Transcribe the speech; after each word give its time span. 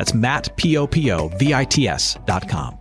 That's 0.00 0.14
Matt, 0.14 0.56
P-O-P-O-V-I-T-S 0.56 2.16
dot 2.24 2.48
com. 2.48 2.78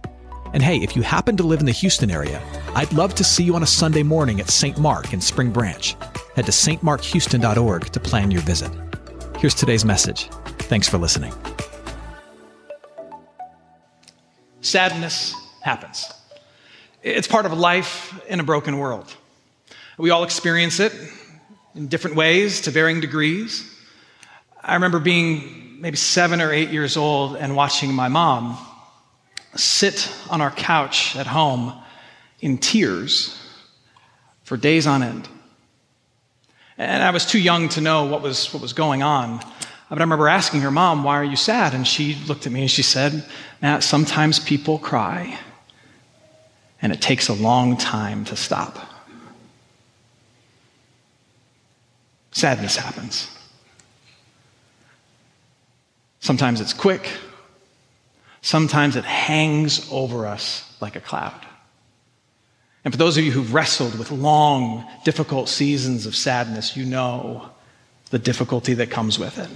And 0.53 0.63
hey, 0.63 0.77
if 0.77 0.95
you 0.95 1.01
happen 1.01 1.35
to 1.35 1.43
live 1.43 1.59
in 1.59 1.65
the 1.65 1.73
Houston 1.73 2.09
area, 2.09 2.41
I'd 2.75 2.93
love 2.93 3.13
to 3.15 3.25
see 3.25 3.43
you 3.43 3.55
on 3.55 3.61
a 3.61 3.67
Sunday 3.67 4.03
morning 4.03 4.39
at 4.39 4.49
St. 4.49 4.77
Mark 4.77 5.11
in 5.11 5.19
Spring 5.19 5.51
Branch. 5.51 5.97
Head 6.37 6.45
to 6.45 6.53
stmarkhouston.org 6.53 7.87
to 7.87 7.99
plan 7.99 8.31
your 8.31 8.39
visit. 8.43 8.71
Here's 9.37 9.53
today's 9.53 9.83
message. 9.83 10.29
Thanks 10.59 10.87
for 10.87 10.97
listening. 10.97 11.33
Sadness 14.61 15.35
happens. 15.61 16.09
It's 17.03 17.27
part 17.27 17.45
of 17.45 17.51
life 17.51 18.17
in 18.29 18.39
a 18.39 18.43
broken 18.43 18.77
world. 18.77 19.13
We 19.97 20.09
all 20.09 20.23
experience 20.23 20.79
it 20.79 20.93
in 21.75 21.89
different 21.89 22.15
ways 22.15 22.61
to 22.61 22.71
varying 22.71 23.01
degrees. 23.01 23.77
I 24.63 24.75
remember 24.75 24.99
being 24.99 25.58
maybe 25.79 25.97
seven 25.97 26.41
or 26.41 26.51
eight 26.51 26.69
years 26.69 26.97
old 26.97 27.37
and 27.37 27.55
watching 27.55 27.93
my 27.93 28.07
mom 28.07 28.57
sit 29.55 30.13
on 30.29 30.41
our 30.41 30.51
couch 30.51 31.15
at 31.15 31.25
home 31.25 31.73
in 32.41 32.57
tears 32.57 33.35
for 34.43 34.57
days 34.57 34.85
on 34.87 35.03
end. 35.03 35.27
And 36.77 37.03
I 37.03 37.11
was 37.11 37.25
too 37.25 37.39
young 37.39 37.69
to 37.69 37.81
know 37.81 38.05
what 38.05 38.21
was, 38.21 38.53
what 38.53 38.61
was 38.61 38.73
going 38.73 39.03
on. 39.03 39.39
But 39.89 39.97
I 39.97 40.01
remember 40.01 40.27
asking 40.27 40.61
her, 40.61 40.71
Mom, 40.71 41.03
why 41.03 41.15
are 41.15 41.23
you 41.23 41.35
sad? 41.35 41.73
And 41.73 41.85
she 41.85 42.15
looked 42.27 42.45
at 42.45 42.51
me 42.51 42.61
and 42.61 42.71
she 42.71 42.83
said, 42.83 43.25
Matt, 43.61 43.83
sometimes 43.83 44.39
people 44.39 44.77
cry, 44.77 45.37
and 46.81 46.93
it 46.93 47.01
takes 47.01 47.27
a 47.27 47.33
long 47.33 47.75
time 47.75 48.23
to 48.25 48.35
stop. 48.35 48.77
Sadness 52.31 52.77
happens. 52.77 53.38
Sometimes 56.19 56.61
it's 56.61 56.73
quick, 56.73 57.09
sometimes 58.41 58.95
it 58.95 59.05
hangs 59.05 59.87
over 59.91 60.25
us 60.25 60.71
like 60.81 60.95
a 60.95 61.01
cloud. 61.01 61.45
And 62.83 62.93
for 62.93 62.97
those 62.97 63.17
of 63.17 63.23
you 63.23 63.31
who've 63.31 63.53
wrestled 63.53 63.97
with 63.97 64.11
long, 64.11 64.85
difficult 65.03 65.49
seasons 65.49 66.05
of 66.05 66.15
sadness, 66.15 66.77
you 66.77 66.85
know 66.85 67.49
the 68.09 68.19
difficulty 68.19 68.73
that 68.75 68.89
comes 68.89 69.19
with 69.19 69.37
it. 69.37 69.49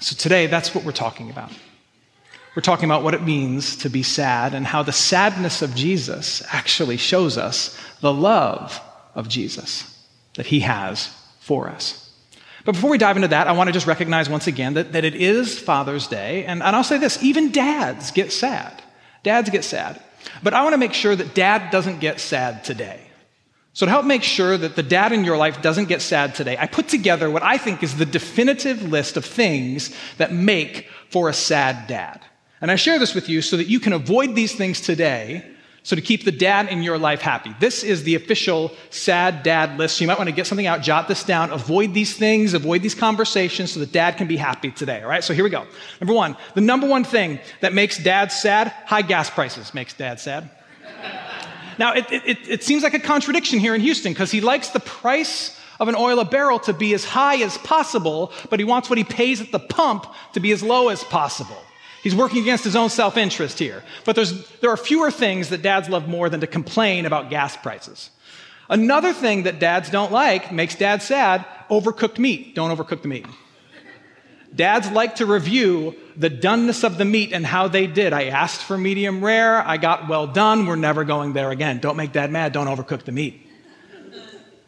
So 0.00 0.16
today, 0.16 0.46
that's 0.46 0.74
what 0.74 0.84
we're 0.84 0.92
talking 0.92 1.30
about. 1.30 1.50
We're 2.54 2.62
talking 2.62 2.86
about 2.86 3.02
what 3.02 3.14
it 3.14 3.22
means 3.22 3.76
to 3.76 3.90
be 3.90 4.02
sad 4.02 4.54
and 4.54 4.66
how 4.66 4.82
the 4.82 4.92
sadness 4.92 5.60
of 5.62 5.74
Jesus 5.74 6.42
actually 6.52 6.96
shows 6.96 7.36
us 7.36 7.78
the 8.00 8.12
love 8.12 8.80
of 9.14 9.28
Jesus 9.28 10.04
that 10.36 10.46
he 10.46 10.60
has 10.60 11.14
for 11.40 11.68
us. 11.68 12.05
But 12.66 12.74
before 12.74 12.90
we 12.90 12.98
dive 12.98 13.14
into 13.16 13.28
that, 13.28 13.46
I 13.46 13.52
want 13.52 13.68
to 13.68 13.72
just 13.72 13.86
recognize 13.86 14.28
once 14.28 14.48
again 14.48 14.74
that, 14.74 14.92
that 14.92 15.04
it 15.04 15.14
is 15.14 15.56
Father's 15.56 16.08
Day. 16.08 16.44
And, 16.44 16.64
and 16.64 16.74
I'll 16.74 16.84
say 16.84 16.98
this 16.98 17.22
even 17.22 17.52
dads 17.52 18.10
get 18.10 18.32
sad. 18.32 18.82
Dads 19.22 19.48
get 19.50 19.64
sad. 19.64 20.02
But 20.42 20.52
I 20.52 20.64
want 20.64 20.72
to 20.72 20.78
make 20.78 20.92
sure 20.92 21.14
that 21.14 21.32
dad 21.32 21.70
doesn't 21.70 22.00
get 22.00 22.18
sad 22.18 22.64
today. 22.64 23.00
So, 23.72 23.86
to 23.86 23.90
help 23.90 24.04
make 24.04 24.22
sure 24.22 24.56
that 24.56 24.74
the 24.74 24.82
dad 24.82 25.12
in 25.12 25.24
your 25.24 25.36
life 25.36 25.62
doesn't 25.62 25.84
get 25.84 26.02
sad 26.02 26.34
today, 26.34 26.56
I 26.58 26.66
put 26.66 26.88
together 26.88 27.30
what 27.30 27.42
I 27.42 27.56
think 27.56 27.82
is 27.82 27.96
the 27.96 28.06
definitive 28.06 28.82
list 28.82 29.16
of 29.16 29.24
things 29.24 29.94
that 30.16 30.32
make 30.32 30.88
for 31.10 31.28
a 31.28 31.34
sad 31.34 31.86
dad. 31.86 32.22
And 32.60 32.70
I 32.70 32.76
share 32.76 32.98
this 32.98 33.14
with 33.14 33.28
you 33.28 33.42
so 33.42 33.58
that 33.58 33.68
you 33.68 33.78
can 33.78 33.92
avoid 33.92 34.34
these 34.34 34.54
things 34.54 34.80
today 34.80 35.44
so, 35.86 35.94
to 35.94 36.02
keep 36.02 36.24
the 36.24 36.32
dad 36.32 36.68
in 36.68 36.82
your 36.82 36.98
life 36.98 37.20
happy, 37.20 37.54
this 37.60 37.84
is 37.84 38.02
the 38.02 38.16
official 38.16 38.72
sad 38.90 39.44
dad 39.44 39.78
list. 39.78 40.00
You 40.00 40.08
might 40.08 40.18
want 40.18 40.28
to 40.28 40.34
get 40.34 40.48
something 40.48 40.66
out, 40.66 40.82
jot 40.82 41.06
this 41.06 41.22
down, 41.22 41.52
avoid 41.52 41.94
these 41.94 42.16
things, 42.16 42.54
avoid 42.54 42.82
these 42.82 42.96
conversations 42.96 43.70
so 43.70 43.78
that 43.78 43.92
dad 43.92 44.16
can 44.16 44.26
be 44.26 44.36
happy 44.36 44.72
today. 44.72 45.00
All 45.00 45.08
right, 45.08 45.22
so 45.22 45.32
here 45.32 45.44
we 45.44 45.50
go. 45.50 45.64
Number 46.00 46.12
one, 46.12 46.36
the 46.54 46.60
number 46.60 46.88
one 46.88 47.04
thing 47.04 47.38
that 47.60 47.72
makes 47.72 47.98
dad 47.98 48.32
sad 48.32 48.74
high 48.84 49.02
gas 49.02 49.30
prices 49.30 49.72
makes 49.74 49.94
dad 49.94 50.18
sad. 50.18 50.50
now, 51.78 51.94
it, 51.94 52.06
it, 52.10 52.38
it 52.48 52.64
seems 52.64 52.82
like 52.82 52.94
a 52.94 52.98
contradiction 52.98 53.60
here 53.60 53.76
in 53.76 53.80
Houston 53.80 54.12
because 54.12 54.32
he 54.32 54.40
likes 54.40 54.70
the 54.70 54.80
price 54.80 55.56
of 55.78 55.86
an 55.86 55.94
oil 55.94 56.18
a 56.18 56.24
barrel 56.24 56.58
to 56.58 56.72
be 56.72 56.94
as 56.94 57.04
high 57.04 57.40
as 57.44 57.58
possible, 57.58 58.32
but 58.50 58.58
he 58.58 58.64
wants 58.64 58.90
what 58.90 58.98
he 58.98 59.04
pays 59.04 59.40
at 59.40 59.52
the 59.52 59.60
pump 59.60 60.12
to 60.32 60.40
be 60.40 60.50
as 60.50 60.64
low 60.64 60.88
as 60.88 61.04
possible. 61.04 61.62
He's 62.06 62.14
working 62.14 62.40
against 62.40 62.62
his 62.62 62.76
own 62.76 62.88
self 62.88 63.16
interest 63.16 63.58
here. 63.58 63.82
But 64.04 64.14
there 64.60 64.70
are 64.70 64.76
fewer 64.76 65.10
things 65.10 65.48
that 65.48 65.60
dads 65.60 65.88
love 65.88 66.06
more 66.06 66.28
than 66.28 66.38
to 66.38 66.46
complain 66.46 67.04
about 67.04 67.30
gas 67.30 67.56
prices. 67.56 68.10
Another 68.70 69.12
thing 69.12 69.42
that 69.42 69.58
dads 69.58 69.90
don't 69.90 70.12
like 70.12 70.52
makes 70.52 70.76
dads 70.76 71.04
sad 71.04 71.44
overcooked 71.68 72.20
meat. 72.20 72.54
Don't 72.54 72.70
overcook 72.70 73.02
the 73.02 73.08
meat. 73.08 73.26
Dads 74.54 74.88
like 74.92 75.16
to 75.16 75.26
review 75.26 75.96
the 76.16 76.30
doneness 76.30 76.84
of 76.84 76.96
the 76.96 77.04
meat 77.04 77.32
and 77.32 77.44
how 77.44 77.66
they 77.66 77.88
did. 77.88 78.12
I 78.12 78.26
asked 78.26 78.62
for 78.62 78.78
medium 78.78 79.24
rare, 79.24 79.58
I 79.66 79.76
got 79.76 80.06
well 80.06 80.28
done, 80.28 80.66
we're 80.66 80.76
never 80.76 81.02
going 81.02 81.32
there 81.32 81.50
again. 81.50 81.80
Don't 81.80 81.96
make 81.96 82.12
dad 82.12 82.30
mad, 82.30 82.52
don't 82.52 82.68
overcook 82.68 83.02
the 83.02 83.10
meat. 83.10 83.50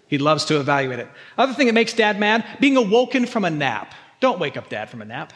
He 0.09 0.19
loves 0.19 0.47
to 0.47 0.59
evaluate 0.59 0.99
it. 0.99 1.09
Other 1.37 1.53
thing 1.53 1.69
that 1.69 1.75
makes 1.75 1.93
dad 1.93 2.19
mad, 2.19 2.45
being 2.59 2.77
awoken 2.77 3.27
from 3.27 3.45
a 3.45 3.51
nap. 3.51 3.95
Don't 4.19 4.41
wake 4.41 4.57
up 4.57 4.69
dad 4.69 4.91
from 4.91 5.03
a 5.03 5.05
nap. 5.05 5.33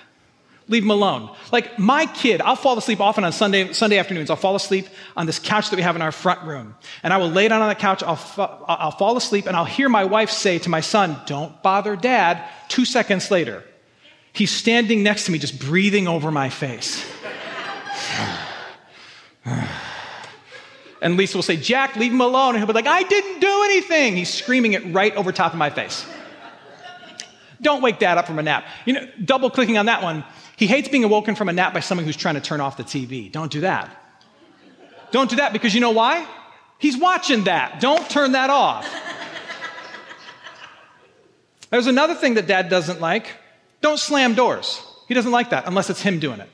Leave 0.69 0.85
him 0.85 0.91
alone. 0.91 1.35
Like 1.51 1.79
my 1.79 2.07
kid, 2.07 2.41
I'll 2.41 2.57
fall 2.57 2.79
asleep 2.79 3.01
often 3.01 3.25
on 3.25 3.33
Sunday, 3.33 3.73
Sunday 3.73 3.99
afternoons. 3.99 4.31
I'll 4.31 4.37
fall 4.37 4.55
asleep 4.55 4.87
on 5.17 5.27
this 5.27 5.39
couch 5.39 5.71
that 5.71 5.77
we 5.77 5.83
have 5.83 5.97
in 5.97 6.03
our 6.03 6.13
front 6.13 6.43
room. 6.43 6.77
And 7.03 7.13
I 7.13 7.17
will 7.17 7.29
lay 7.29 7.49
down 7.49 7.63
on 7.63 7.69
the 7.69 7.75
couch, 7.75 8.03
I'll, 8.03 8.17
fa- 8.17 8.59
I'll 8.69 8.93
fall 8.93 9.17
asleep, 9.17 9.47
and 9.47 9.57
I'll 9.57 9.65
hear 9.65 9.89
my 9.89 10.05
wife 10.05 10.31
say 10.31 10.59
to 10.61 10.69
my 10.69 10.81
son, 10.81 11.17
Don't 11.27 11.63
bother 11.63 11.97
dad. 11.97 12.49
Two 12.69 12.85
seconds 12.85 13.31
later, 13.31 13.65
he's 14.33 14.51
standing 14.51 15.03
next 15.03 15.27
to 15.27 15.33
me, 15.33 15.39
just 15.39 15.59
breathing 15.59 16.07
over 16.07 16.31
my 16.31 16.49
face. 16.49 17.05
and 21.03 21.17
Lisa 21.17 21.37
will 21.37 21.43
say, 21.43 21.57
Jack, 21.57 21.97
leave 21.97 22.13
him 22.13 22.21
alone. 22.21 22.51
And 22.51 22.59
he'll 22.59 22.69
be 22.69 22.73
like, 22.73 22.87
I 22.87 23.03
didn't 23.03 23.41
do 23.41 23.63
anything. 23.65 24.17
He's 24.17 24.33
screaming 24.33 24.75
it 24.75 24.95
right 24.95 25.15
over 25.17 25.33
top 25.33 25.53
of 25.53 25.59
my 25.59 25.71
face. 25.71 26.07
Don't 27.61 27.81
wake 27.81 27.99
dad 27.99 28.19
up 28.19 28.27
from 28.27 28.39
a 28.39 28.43
nap. 28.43 28.67
You 28.85 28.95
know, 28.95 29.09
double 29.25 29.49
clicking 29.49 29.79
on 29.79 29.87
that 29.87 30.03
one, 30.03 30.25
he 30.63 30.69
hates 30.69 30.89
being 30.89 31.03
awoken 31.03 31.35
from 31.35 31.49
a 31.49 31.53
nap 31.53 31.75
by 31.75 31.81
someone 31.81 32.05
who's 32.05 32.17
trying 32.17 32.37
to 32.37 32.41
turn 32.41 32.61
off 32.61 32.77
the 32.77 32.85
TV. 32.85 33.33
Don't 33.33 33.51
do 33.51 33.63
that. 33.63 33.91
Don't 35.11 35.29
do 35.29 35.35
that 35.37 35.53
because 35.53 35.75
you 35.75 35.81
know 35.81 35.91
why? 35.91 36.25
He's 36.79 36.97
watching 36.97 37.45
that. 37.45 37.81
Don't 37.81 38.09
turn 38.09 38.31
that 38.33 38.49
off. 38.49 38.89
There's 41.71 41.89
another 41.89 42.15
thing 42.15 42.35
that 42.35 42.47
dad 42.47 42.69
doesn't 42.69 43.01
like 43.01 43.27
don't 43.81 43.99
slam 43.99 44.35
doors. 44.35 44.81
He 45.09 45.15
doesn't 45.15 45.33
like 45.33 45.51
that 45.51 45.67
unless 45.67 45.91
it's 45.91 46.01
him 46.01 46.21
doing 46.21 46.39
it. 46.39 46.49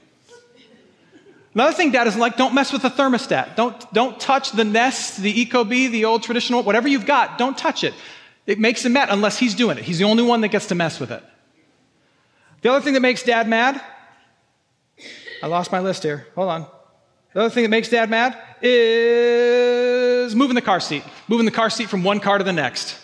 Another 1.52 1.74
thing 1.74 1.90
dad 1.90 2.04
doesn't 2.04 2.18
like 2.18 2.38
don't 2.38 2.54
mess 2.54 2.72
with 2.72 2.80
the 2.80 2.88
thermostat. 2.88 3.56
Don't, 3.56 3.92
don't 3.92 4.18
touch 4.18 4.52
the 4.52 4.64
Nest, 4.64 5.20
the 5.20 5.44
Ecobee, 5.44 5.90
the 5.90 6.06
old 6.06 6.22
traditional, 6.22 6.62
whatever 6.62 6.88
you've 6.88 7.04
got, 7.04 7.36
don't 7.36 7.58
touch 7.58 7.84
it. 7.84 7.92
It 8.46 8.58
makes 8.58 8.86
him 8.86 8.94
mad 8.94 9.10
unless 9.10 9.38
he's 9.38 9.54
doing 9.54 9.76
it. 9.76 9.84
He's 9.84 9.98
the 9.98 10.04
only 10.04 10.22
one 10.22 10.40
that 10.40 10.48
gets 10.48 10.68
to 10.68 10.74
mess 10.74 10.98
with 10.98 11.10
it. 11.10 11.22
The 12.62 12.70
other 12.72 12.82
thing 12.82 12.94
that 12.94 13.00
makes 13.00 13.22
dad 13.22 13.46
mad, 13.46 13.82
I 15.42 15.46
lost 15.46 15.70
my 15.72 15.80
list 15.80 16.02
here. 16.02 16.26
Hold 16.34 16.48
on. 16.48 16.66
The 17.34 17.40
other 17.40 17.50
thing 17.50 17.62
that 17.62 17.68
makes 17.68 17.88
dad 17.88 18.10
mad 18.10 18.36
is 18.62 20.34
moving 20.34 20.54
the 20.54 20.62
car 20.62 20.80
seat, 20.80 21.04
moving 21.28 21.44
the 21.44 21.52
car 21.52 21.70
seat 21.70 21.88
from 21.88 22.02
one 22.02 22.20
car 22.20 22.38
to 22.38 22.44
the 22.44 22.52
next. 22.52 22.96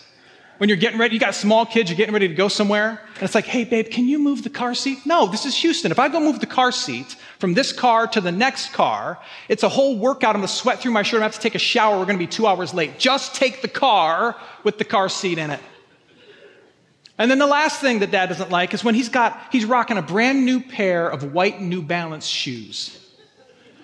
When 0.57 0.69
you're 0.69 0.77
getting 0.77 0.97
ready, 0.99 1.13
you 1.13 1.19
got 1.19 1.35
small 1.35 1.65
kids, 1.65 1.89
you're 1.89 1.97
getting 1.97 2.13
ready 2.13 2.29
to 2.29 2.33
go 2.33 2.47
somewhere, 2.47 3.01
and 3.15 3.23
it's 3.23 3.35
like, 3.35 3.45
hey, 3.45 3.65
babe, 3.65 3.89
can 3.91 4.07
you 4.07 4.17
move 4.17 4.41
the 4.41 4.49
car 4.49 4.73
seat? 4.73 4.99
No, 5.05 5.27
this 5.27 5.45
is 5.45 5.55
Houston. 5.57 5.91
If 5.91 5.99
I 5.99 6.07
go 6.07 6.19
move 6.21 6.39
the 6.39 6.45
car 6.45 6.71
seat 6.71 7.17
from 7.39 7.53
this 7.53 7.73
car 7.73 8.07
to 8.07 8.21
the 8.21 8.31
next 8.31 8.71
car, 8.71 9.19
it's 9.49 9.63
a 9.63 9.69
whole 9.69 9.97
workout. 9.97 10.33
I'm 10.33 10.41
gonna 10.41 10.47
sweat 10.47 10.79
through 10.79 10.93
my 10.93 11.03
shirt. 11.03 11.15
I'm 11.15 11.19
gonna 11.19 11.25
have 11.25 11.35
to 11.35 11.41
take 11.41 11.55
a 11.55 11.59
shower. 11.59 11.99
We're 11.99 12.05
gonna 12.05 12.17
be 12.17 12.25
two 12.25 12.47
hours 12.47 12.73
late. 12.73 12.97
Just 12.97 13.35
take 13.35 13.61
the 13.61 13.67
car 13.67 14.37
with 14.63 14.77
the 14.77 14.85
car 14.85 15.09
seat 15.09 15.37
in 15.37 15.51
it. 15.51 15.59
And 17.17 17.31
then 17.31 17.39
the 17.39 17.47
last 17.47 17.79
thing 17.79 17.99
that 17.99 18.11
dad 18.11 18.27
doesn't 18.27 18.51
like 18.51 18.73
is 18.73 18.83
when 18.83 18.95
he's 18.95 19.09
got, 19.09 19.39
he's 19.51 19.65
rocking 19.65 19.97
a 19.97 20.01
brand 20.01 20.45
new 20.45 20.59
pair 20.59 21.07
of 21.07 21.33
white 21.33 21.61
New 21.61 21.81
Balance 21.81 22.25
shoes. 22.25 22.99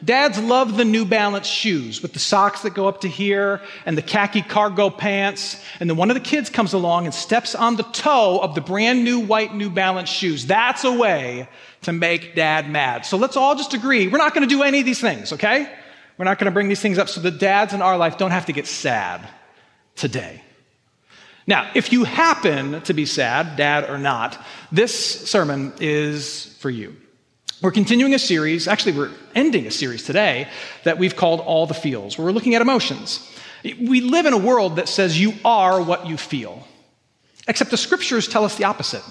Dads 0.03 0.39
love 0.39 0.77
the 0.77 0.85
New 0.85 1.05
Balance 1.05 1.45
shoes 1.45 2.01
with 2.01 2.13
the 2.13 2.19
socks 2.19 2.63
that 2.63 2.73
go 2.73 2.87
up 2.87 3.01
to 3.01 3.07
here 3.07 3.61
and 3.85 3.95
the 3.95 4.01
khaki 4.01 4.41
cargo 4.41 4.89
pants. 4.89 5.63
And 5.79 5.89
then 5.89 5.95
one 5.95 6.09
of 6.09 6.15
the 6.15 6.21
kids 6.21 6.49
comes 6.49 6.73
along 6.73 7.05
and 7.05 7.13
steps 7.13 7.53
on 7.53 7.75
the 7.75 7.83
toe 7.83 8.39
of 8.39 8.55
the 8.55 8.61
brand 8.61 9.03
new 9.03 9.19
white 9.19 9.53
New 9.53 9.69
Balance 9.69 10.09
shoes. 10.09 10.47
That's 10.47 10.83
a 10.83 10.91
way 10.91 11.47
to 11.83 11.93
make 11.93 12.35
dad 12.35 12.69
mad. 12.69 13.05
So 13.05 13.15
let's 13.17 13.37
all 13.37 13.55
just 13.55 13.73
agree 13.73 14.07
we're 14.07 14.17
not 14.17 14.33
going 14.33 14.47
to 14.47 14.53
do 14.53 14.63
any 14.63 14.79
of 14.79 14.85
these 14.85 14.99
things, 14.99 15.33
okay? 15.33 15.71
We're 16.17 16.25
not 16.25 16.39
going 16.39 16.45
to 16.45 16.51
bring 16.51 16.67
these 16.67 16.81
things 16.81 16.97
up 16.97 17.07
so 17.07 17.21
the 17.21 17.31
dads 17.31 17.73
in 17.73 17.81
our 17.81 17.97
life 17.97 18.17
don't 18.17 18.31
have 18.31 18.47
to 18.47 18.53
get 18.53 18.65
sad 18.67 19.27
today. 19.95 20.41
Now, 21.47 21.71
if 21.73 21.91
you 21.91 22.03
happen 22.03 22.81
to 22.81 22.93
be 22.93 23.05
sad, 23.05 23.55
dad 23.55 23.89
or 23.89 23.97
not, 23.97 24.37
this 24.71 25.29
sermon 25.29 25.73
is 25.79 26.55
for 26.59 26.69
you. 26.69 26.95
We're 27.61 27.71
continuing 27.71 28.13
a 28.13 28.19
series, 28.19 28.67
actually, 28.67 28.93
we're 28.93 29.11
ending 29.35 29.67
a 29.67 29.71
series 29.71 30.03
today 30.03 30.47
that 30.83 30.97
we've 30.97 31.15
called 31.15 31.41
All 31.41 31.67
the 31.67 31.73
Feels, 31.73 32.17
where 32.17 32.25
we're 32.25 32.31
looking 32.31 32.55
at 32.55 32.61
emotions. 32.61 33.27
We 33.63 34.01
live 34.01 34.25
in 34.25 34.33
a 34.33 34.37
world 34.37 34.77
that 34.77 34.89
says 34.89 35.19
you 35.19 35.33
are 35.45 35.81
what 35.81 36.07
you 36.07 36.17
feel, 36.17 36.67
except 37.47 37.69
the 37.69 37.77
scriptures 37.77 38.27
tell 38.27 38.45
us 38.45 38.55
the 38.55 38.63
opposite. 38.63 39.03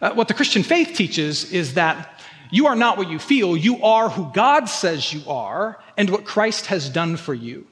Uh, 0.00 0.12
what 0.12 0.28
the 0.28 0.34
Christian 0.34 0.62
faith 0.62 0.94
teaches 0.94 1.50
is 1.52 1.74
that 1.74 2.20
you 2.50 2.66
are 2.66 2.76
not 2.76 2.98
what 2.98 3.10
you 3.10 3.18
feel, 3.18 3.56
you 3.56 3.82
are 3.82 4.08
who 4.08 4.30
God 4.32 4.66
says 4.66 5.12
you 5.12 5.28
are 5.28 5.80
and 5.96 6.10
what 6.10 6.24
Christ 6.24 6.66
has 6.66 6.88
done 6.88 7.16
for 7.16 7.34
you. 7.34 7.66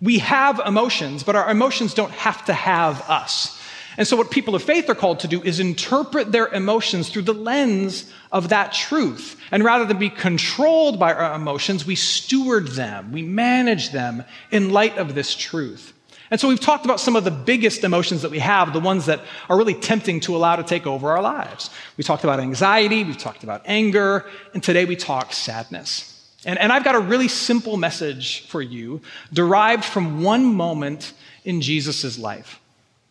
We 0.00 0.18
have 0.18 0.60
emotions, 0.64 1.22
but 1.22 1.36
our 1.36 1.50
emotions 1.50 1.94
don't 1.94 2.12
have 2.12 2.44
to 2.46 2.52
have 2.52 3.08
us. 3.08 3.58
And 3.98 4.06
so, 4.06 4.16
what 4.16 4.30
people 4.30 4.54
of 4.54 4.62
faith 4.62 4.88
are 4.88 4.94
called 4.94 5.20
to 5.20 5.28
do 5.28 5.42
is 5.42 5.58
interpret 5.58 6.30
their 6.30 6.46
emotions 6.46 7.10
through 7.10 7.22
the 7.22 7.34
lens 7.34 8.10
of 8.30 8.50
that 8.50 8.72
truth. 8.72 9.34
And 9.50 9.64
rather 9.64 9.84
than 9.84 9.98
be 9.98 10.08
controlled 10.08 11.00
by 11.00 11.12
our 11.12 11.34
emotions, 11.34 11.84
we 11.84 11.96
steward 11.96 12.68
them, 12.68 13.10
we 13.10 13.22
manage 13.22 13.90
them 13.90 14.24
in 14.52 14.70
light 14.70 14.96
of 14.98 15.16
this 15.16 15.34
truth. 15.34 15.94
And 16.30 16.40
so, 16.40 16.46
we've 16.46 16.60
talked 16.60 16.84
about 16.84 17.00
some 17.00 17.16
of 17.16 17.24
the 17.24 17.32
biggest 17.32 17.82
emotions 17.82 18.22
that 18.22 18.30
we 18.30 18.38
have, 18.38 18.72
the 18.72 18.78
ones 18.78 19.06
that 19.06 19.20
are 19.48 19.58
really 19.58 19.74
tempting 19.74 20.20
to 20.20 20.36
allow 20.36 20.54
to 20.54 20.62
take 20.62 20.86
over 20.86 21.10
our 21.10 21.22
lives. 21.22 21.68
We 21.96 22.04
talked 22.04 22.22
about 22.22 22.38
anxiety, 22.38 23.02
we've 23.02 23.18
talked 23.18 23.42
about 23.42 23.62
anger, 23.64 24.26
and 24.54 24.62
today 24.62 24.84
we 24.84 24.94
talk 24.94 25.32
sadness. 25.32 26.17
And, 26.48 26.58
and 26.58 26.72
I've 26.72 26.82
got 26.82 26.94
a 26.94 27.00
really 27.00 27.28
simple 27.28 27.76
message 27.76 28.40
for 28.46 28.62
you, 28.62 29.02
derived 29.30 29.84
from 29.84 30.22
one 30.22 30.46
moment 30.46 31.12
in 31.44 31.60
Jesus' 31.60 32.18
life. 32.18 32.58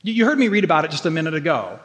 You 0.01 0.25
heard 0.25 0.39
me 0.39 0.47
read 0.47 0.63
about 0.63 0.85
it 0.85 0.91
just 0.91 1.05
a 1.05 1.11
minute 1.11 1.35
ago. 1.35 1.79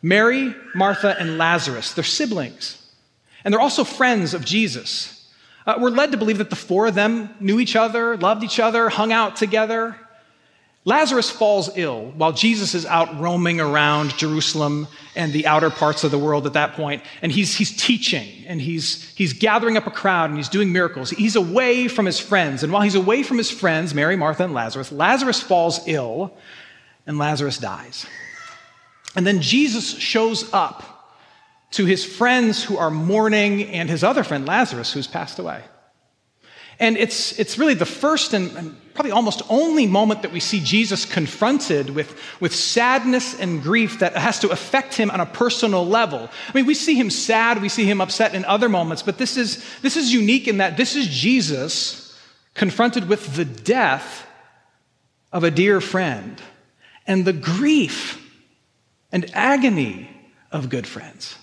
Mary, 0.00 0.54
Martha, 0.76 1.16
and 1.18 1.38
Lazarus, 1.38 1.92
they're 1.94 2.04
siblings. 2.04 2.80
And 3.42 3.52
they're 3.52 3.60
also 3.60 3.82
friends 3.82 4.32
of 4.32 4.44
Jesus. 4.44 5.28
Uh, 5.66 5.74
we're 5.80 5.90
led 5.90 6.12
to 6.12 6.18
believe 6.18 6.38
that 6.38 6.50
the 6.50 6.56
four 6.56 6.86
of 6.86 6.94
them 6.94 7.34
knew 7.40 7.58
each 7.58 7.74
other, 7.74 8.16
loved 8.16 8.44
each 8.44 8.60
other, 8.60 8.88
hung 8.88 9.10
out 9.10 9.34
together. 9.34 9.96
Lazarus 10.84 11.30
falls 11.30 11.70
ill 11.76 12.12
while 12.16 12.32
Jesus 12.32 12.74
is 12.74 12.84
out 12.84 13.20
roaming 13.20 13.60
around 13.60 14.16
Jerusalem 14.16 14.88
and 15.14 15.32
the 15.32 15.46
outer 15.46 15.70
parts 15.70 16.02
of 16.02 16.10
the 16.10 16.18
world 16.18 16.44
at 16.44 16.54
that. 16.54 16.76
And 17.22 17.30
he's, 17.30 17.54
he's 17.56 17.76
teaching 17.76 18.44
and 18.48 18.60
he's, 18.60 19.08
he's 19.14 19.32
gathering 19.32 19.76
up 19.76 19.86
a 19.86 19.92
crowd 19.92 20.30
and 20.30 20.36
he's 20.36 20.48
doing 20.48 20.72
miracles. 20.72 21.10
He's 21.10 21.36
away 21.36 21.86
from 21.86 22.04
his 22.04 22.18
friends. 22.18 22.64
And 22.64 22.72
while 22.72 22.82
he's 22.82 22.96
away 22.96 23.22
from 23.22 23.38
his 23.38 23.50
friends, 23.50 23.94
Mary, 23.94 24.16
Martha, 24.16 24.42
and 24.42 24.54
Lazarus, 24.54 24.90
Lazarus 24.90 25.40
falls 25.40 25.80
ill 25.86 26.36
and 27.06 27.16
Lazarus 27.16 27.58
dies. 27.58 28.04
And 29.14 29.24
then 29.24 29.40
Jesus 29.40 29.96
shows 29.96 30.52
up 30.52 30.92
to 31.72 31.84
his 31.84 32.04
friends 32.04 32.64
who 32.64 32.76
are 32.76 32.90
mourning 32.90 33.66
and 33.66 33.88
his 33.88 34.02
other 34.02 34.24
friend, 34.24 34.46
Lazarus, 34.46 34.92
who's 34.92 35.06
passed 35.06 35.38
away. 35.38 35.62
And 36.80 36.96
it's, 36.96 37.38
it's 37.38 37.56
really 37.56 37.74
the 37.74 37.86
first 37.86 38.34
and, 38.34 38.50
and, 38.56 38.76
probably 38.94 39.12
almost 39.12 39.42
only 39.48 39.86
moment 39.86 40.22
that 40.22 40.32
we 40.32 40.40
see 40.40 40.60
Jesus 40.60 41.04
confronted 41.04 41.90
with, 41.90 42.18
with 42.40 42.54
sadness 42.54 43.38
and 43.38 43.62
grief 43.62 44.00
that 44.00 44.16
has 44.16 44.38
to 44.40 44.50
affect 44.50 44.94
him 44.94 45.10
on 45.10 45.20
a 45.20 45.26
personal 45.26 45.86
level. 45.86 46.28
I 46.48 46.52
mean, 46.52 46.66
we 46.66 46.74
see 46.74 46.94
him 46.94 47.10
sad, 47.10 47.62
we 47.62 47.68
see 47.68 47.84
him 47.84 48.00
upset 48.00 48.34
in 48.34 48.44
other 48.44 48.68
moments, 48.68 49.02
but 49.02 49.18
this 49.18 49.36
is, 49.36 49.64
this 49.80 49.96
is 49.96 50.12
unique 50.12 50.46
in 50.46 50.58
that 50.58 50.76
this 50.76 50.94
is 50.94 51.08
Jesus 51.08 52.18
confronted 52.54 53.08
with 53.08 53.34
the 53.34 53.44
death 53.44 54.26
of 55.32 55.44
a 55.44 55.50
dear 55.50 55.80
friend 55.80 56.40
and 57.06 57.24
the 57.24 57.32
grief 57.32 58.18
and 59.10 59.30
agony 59.34 60.10
of 60.50 60.68
good 60.68 60.86
friends. 60.86 61.36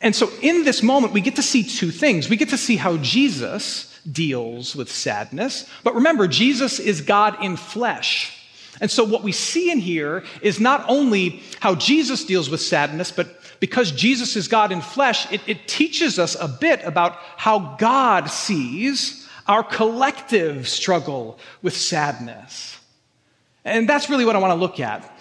And 0.00 0.14
so, 0.16 0.30
in 0.40 0.64
this 0.64 0.82
moment, 0.82 1.12
we 1.12 1.20
get 1.20 1.36
to 1.36 1.42
see 1.42 1.62
two 1.62 1.92
things. 1.92 2.28
We 2.28 2.36
get 2.36 2.48
to 2.48 2.58
see 2.58 2.76
how 2.76 2.96
Jesus 2.98 3.91
deals 4.10 4.74
with 4.74 4.90
sadness, 4.90 5.68
but 5.84 5.94
remember, 5.94 6.26
Jesus 6.26 6.78
is 6.78 7.00
God 7.00 7.42
in 7.42 7.56
flesh. 7.56 8.38
And 8.80 8.90
so, 8.90 9.04
what 9.04 9.22
we 9.22 9.32
see 9.32 9.70
in 9.70 9.78
here 9.78 10.24
is 10.40 10.58
not 10.58 10.84
only 10.88 11.42
how 11.60 11.74
Jesus 11.74 12.24
deals 12.24 12.50
with 12.50 12.60
sadness, 12.60 13.12
but 13.12 13.38
because 13.60 13.92
Jesus 13.92 14.34
is 14.34 14.48
God 14.48 14.72
in 14.72 14.80
flesh, 14.80 15.30
it, 15.30 15.40
it 15.46 15.68
teaches 15.68 16.18
us 16.18 16.34
a 16.40 16.48
bit 16.48 16.80
about 16.84 17.16
how 17.36 17.76
God 17.78 18.28
sees 18.28 19.28
our 19.46 19.62
collective 19.62 20.68
struggle 20.68 21.38
with 21.62 21.76
sadness. 21.76 22.78
And 23.64 23.88
that's 23.88 24.10
really 24.10 24.24
what 24.24 24.34
I 24.34 24.40
want 24.40 24.50
to 24.50 24.56
look 24.56 24.80
at. 24.80 25.16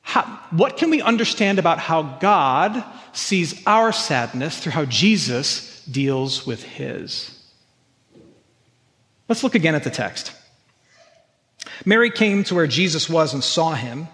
How, 0.00 0.22
what 0.50 0.76
can 0.76 0.90
we 0.90 1.02
understand 1.02 1.58
about 1.58 1.78
how 1.78 2.02
God 2.20 2.82
sees 3.12 3.62
our 3.66 3.92
sadness 3.92 4.58
through 4.58 4.72
how 4.72 4.84
Jesus 4.84 5.84
deals 5.84 6.46
with 6.46 6.62
his? 6.62 7.33
Let's 9.28 9.42
look 9.42 9.54
again 9.54 9.74
at 9.74 9.84
the 9.84 9.90
text. 9.90 10.32
Mary 11.84 12.10
came 12.10 12.44
to 12.44 12.54
where 12.54 12.66
Jesus 12.66 13.08
was 13.08 13.32
and 13.34 13.42
saw 13.42 13.74
him. 13.74 14.08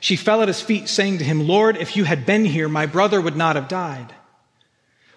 She 0.00 0.16
fell 0.16 0.42
at 0.42 0.48
his 0.48 0.60
feet, 0.60 0.88
saying 0.88 1.18
to 1.18 1.24
him, 1.24 1.46
Lord, 1.46 1.76
if 1.76 1.96
you 1.96 2.04
had 2.04 2.26
been 2.26 2.44
here, 2.44 2.68
my 2.68 2.86
brother 2.86 3.20
would 3.20 3.36
not 3.36 3.56
have 3.56 3.68
died. 3.68 4.14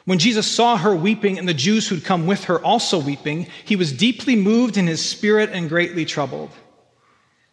When 0.05 0.19
Jesus 0.19 0.45
saw 0.45 0.77
her 0.77 0.95
weeping 0.95 1.39
and 1.39 1.49
the 1.49 1.53
Jews 1.53 1.87
who'd 1.87 2.05
come 2.05 2.27
with 2.27 2.45
her 2.45 2.63
also 2.63 2.99
weeping, 2.99 3.47
he 3.65 3.75
was 3.75 3.91
deeply 3.91 4.35
moved 4.35 4.77
in 4.77 4.85
his 4.85 5.03
spirit 5.03 5.49
and 5.51 5.67
greatly 5.67 6.05
troubled. 6.05 6.51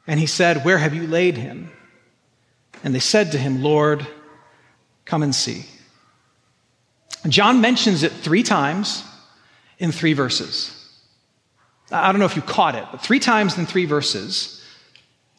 And 0.06 0.20
he 0.20 0.26
said, 0.26 0.64
Where 0.64 0.78
have 0.78 0.94
you 0.94 1.06
laid 1.06 1.38
him? 1.38 1.72
And 2.84 2.94
they 2.94 3.00
said 3.00 3.32
to 3.32 3.38
him, 3.38 3.62
Lord, 3.62 4.06
come 5.06 5.22
and 5.22 5.34
see. 5.34 5.64
John 7.26 7.60
mentions 7.60 8.02
it 8.02 8.12
three 8.12 8.42
times 8.42 9.04
in 9.78 9.92
three 9.92 10.12
verses. 10.12 10.81
I 11.92 12.10
don't 12.10 12.18
know 12.18 12.26
if 12.26 12.36
you 12.36 12.42
caught 12.42 12.74
it, 12.74 12.84
but 12.90 13.02
three 13.02 13.20
times 13.20 13.58
in 13.58 13.66
three 13.66 13.84
verses, 13.84 14.64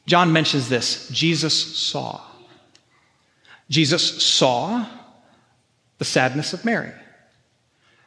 John 0.06 0.32
mentions 0.32 0.70
this 0.70 1.10
Jesus 1.10 1.54
saw. 1.78 2.22
Jesus 3.70 4.24
saw 4.24 4.86
the 5.98 6.06
sadness 6.06 6.54
of 6.54 6.64
Mary. 6.66 6.92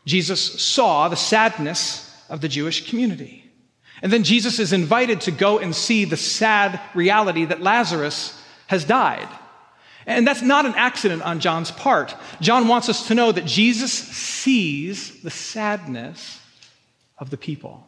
Jesus 0.05 0.41
saw 0.63 1.09
the 1.09 1.17
sadness 1.17 2.15
of 2.29 2.41
the 2.41 2.49
Jewish 2.49 2.88
community. 2.88 3.43
And 4.03 4.12
then 4.12 4.23
Jesus 4.23 4.59
is 4.59 4.73
invited 4.73 5.23
to 5.23 5.31
go 5.31 5.59
and 5.59 5.75
see 5.75 6.05
the 6.05 6.17
sad 6.17 6.81
reality 6.95 7.47
that 7.47 7.62
Lazarus 7.62 8.41
has 8.67 8.85
died. 8.85 9.29
And 10.07 10.26
that's 10.26 10.43
not 10.43 10.67
an 10.67 10.75
accident 10.76 11.23
on 11.23 11.41
John's 11.41 11.71
part. 11.73 12.15
John 12.41 12.69
wants 12.69 12.88
us 12.88 13.09
to 13.09 13.15
know 13.15 13.33
that 13.33 13.47
Jesus 13.47 13.93
sees 13.93 15.23
the 15.23 15.31
sadness 15.31 16.41
of 17.19 17.31
the 17.31 17.37
people. 17.37 17.87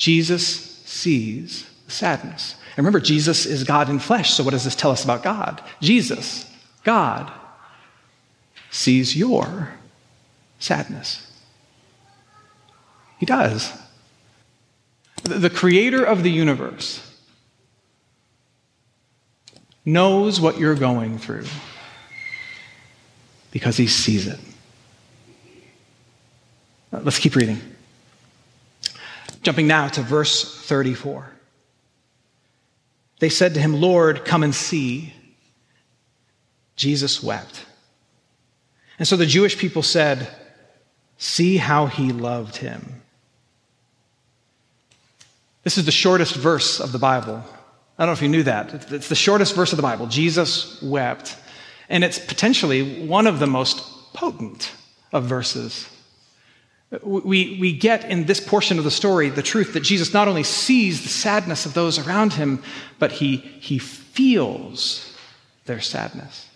Jesus 0.00 0.46
sees 0.86 1.68
sadness. 1.86 2.54
And 2.70 2.78
remember, 2.78 3.00
Jesus 3.00 3.44
is 3.44 3.64
God 3.64 3.90
in 3.90 3.98
flesh. 3.98 4.32
So, 4.32 4.42
what 4.42 4.52
does 4.52 4.64
this 4.64 4.74
tell 4.74 4.90
us 4.90 5.04
about 5.04 5.22
God? 5.22 5.62
Jesus, 5.82 6.50
God, 6.84 7.30
sees 8.70 9.14
your 9.14 9.74
sadness. 10.58 11.30
He 13.18 13.26
does 13.26 13.72
the 15.22 15.50
creator 15.50 16.02
of 16.02 16.22
the 16.22 16.30
universe, 16.30 17.06
knows 19.84 20.40
what 20.40 20.58
you're 20.58 20.74
going 20.74 21.18
through 21.18 21.44
because 23.50 23.76
he 23.76 23.86
sees 23.86 24.26
it. 24.26 24.40
Let's 26.90 27.18
keep 27.18 27.36
reading. 27.36 27.69
Jumping 29.42 29.66
now 29.66 29.88
to 29.88 30.02
verse 30.02 30.66
34. 30.66 31.30
They 33.20 33.28
said 33.28 33.54
to 33.54 33.60
him, 33.60 33.80
Lord, 33.80 34.24
come 34.24 34.42
and 34.42 34.54
see. 34.54 35.14
Jesus 36.76 37.22
wept. 37.22 37.66
And 38.98 39.06
so 39.06 39.16
the 39.16 39.26
Jewish 39.26 39.58
people 39.58 39.82
said, 39.82 40.28
See 41.18 41.58
how 41.58 41.86
he 41.86 42.12
loved 42.12 42.56
him. 42.56 43.02
This 45.62 45.76
is 45.76 45.84
the 45.84 45.92
shortest 45.92 46.34
verse 46.34 46.80
of 46.80 46.92
the 46.92 46.98
Bible. 46.98 47.44
I 47.98 48.06
don't 48.06 48.08
know 48.08 48.12
if 48.14 48.22
you 48.22 48.30
knew 48.30 48.44
that. 48.44 48.90
It's 48.90 49.10
the 49.10 49.14
shortest 49.14 49.54
verse 49.54 49.72
of 49.72 49.76
the 49.76 49.82
Bible. 49.82 50.06
Jesus 50.06 50.80
wept. 50.80 51.36
And 51.90 52.02
it's 52.02 52.18
potentially 52.18 53.06
one 53.06 53.26
of 53.26 53.38
the 53.38 53.46
most 53.46 53.82
potent 54.14 54.72
of 55.12 55.24
verses 55.24 55.86
We, 57.02 57.56
we 57.60 57.72
get 57.72 58.04
in 58.10 58.26
this 58.26 58.40
portion 58.40 58.78
of 58.78 58.84
the 58.84 58.90
story 58.90 59.28
the 59.28 59.42
truth 59.42 59.74
that 59.74 59.80
Jesus 59.80 60.12
not 60.12 60.26
only 60.26 60.42
sees 60.42 61.02
the 61.02 61.08
sadness 61.08 61.64
of 61.64 61.74
those 61.74 61.98
around 61.98 62.32
him, 62.32 62.62
but 62.98 63.12
he, 63.12 63.36
he 63.36 63.78
feels 63.78 65.16
their 65.66 65.80
sadness. 65.80 66.48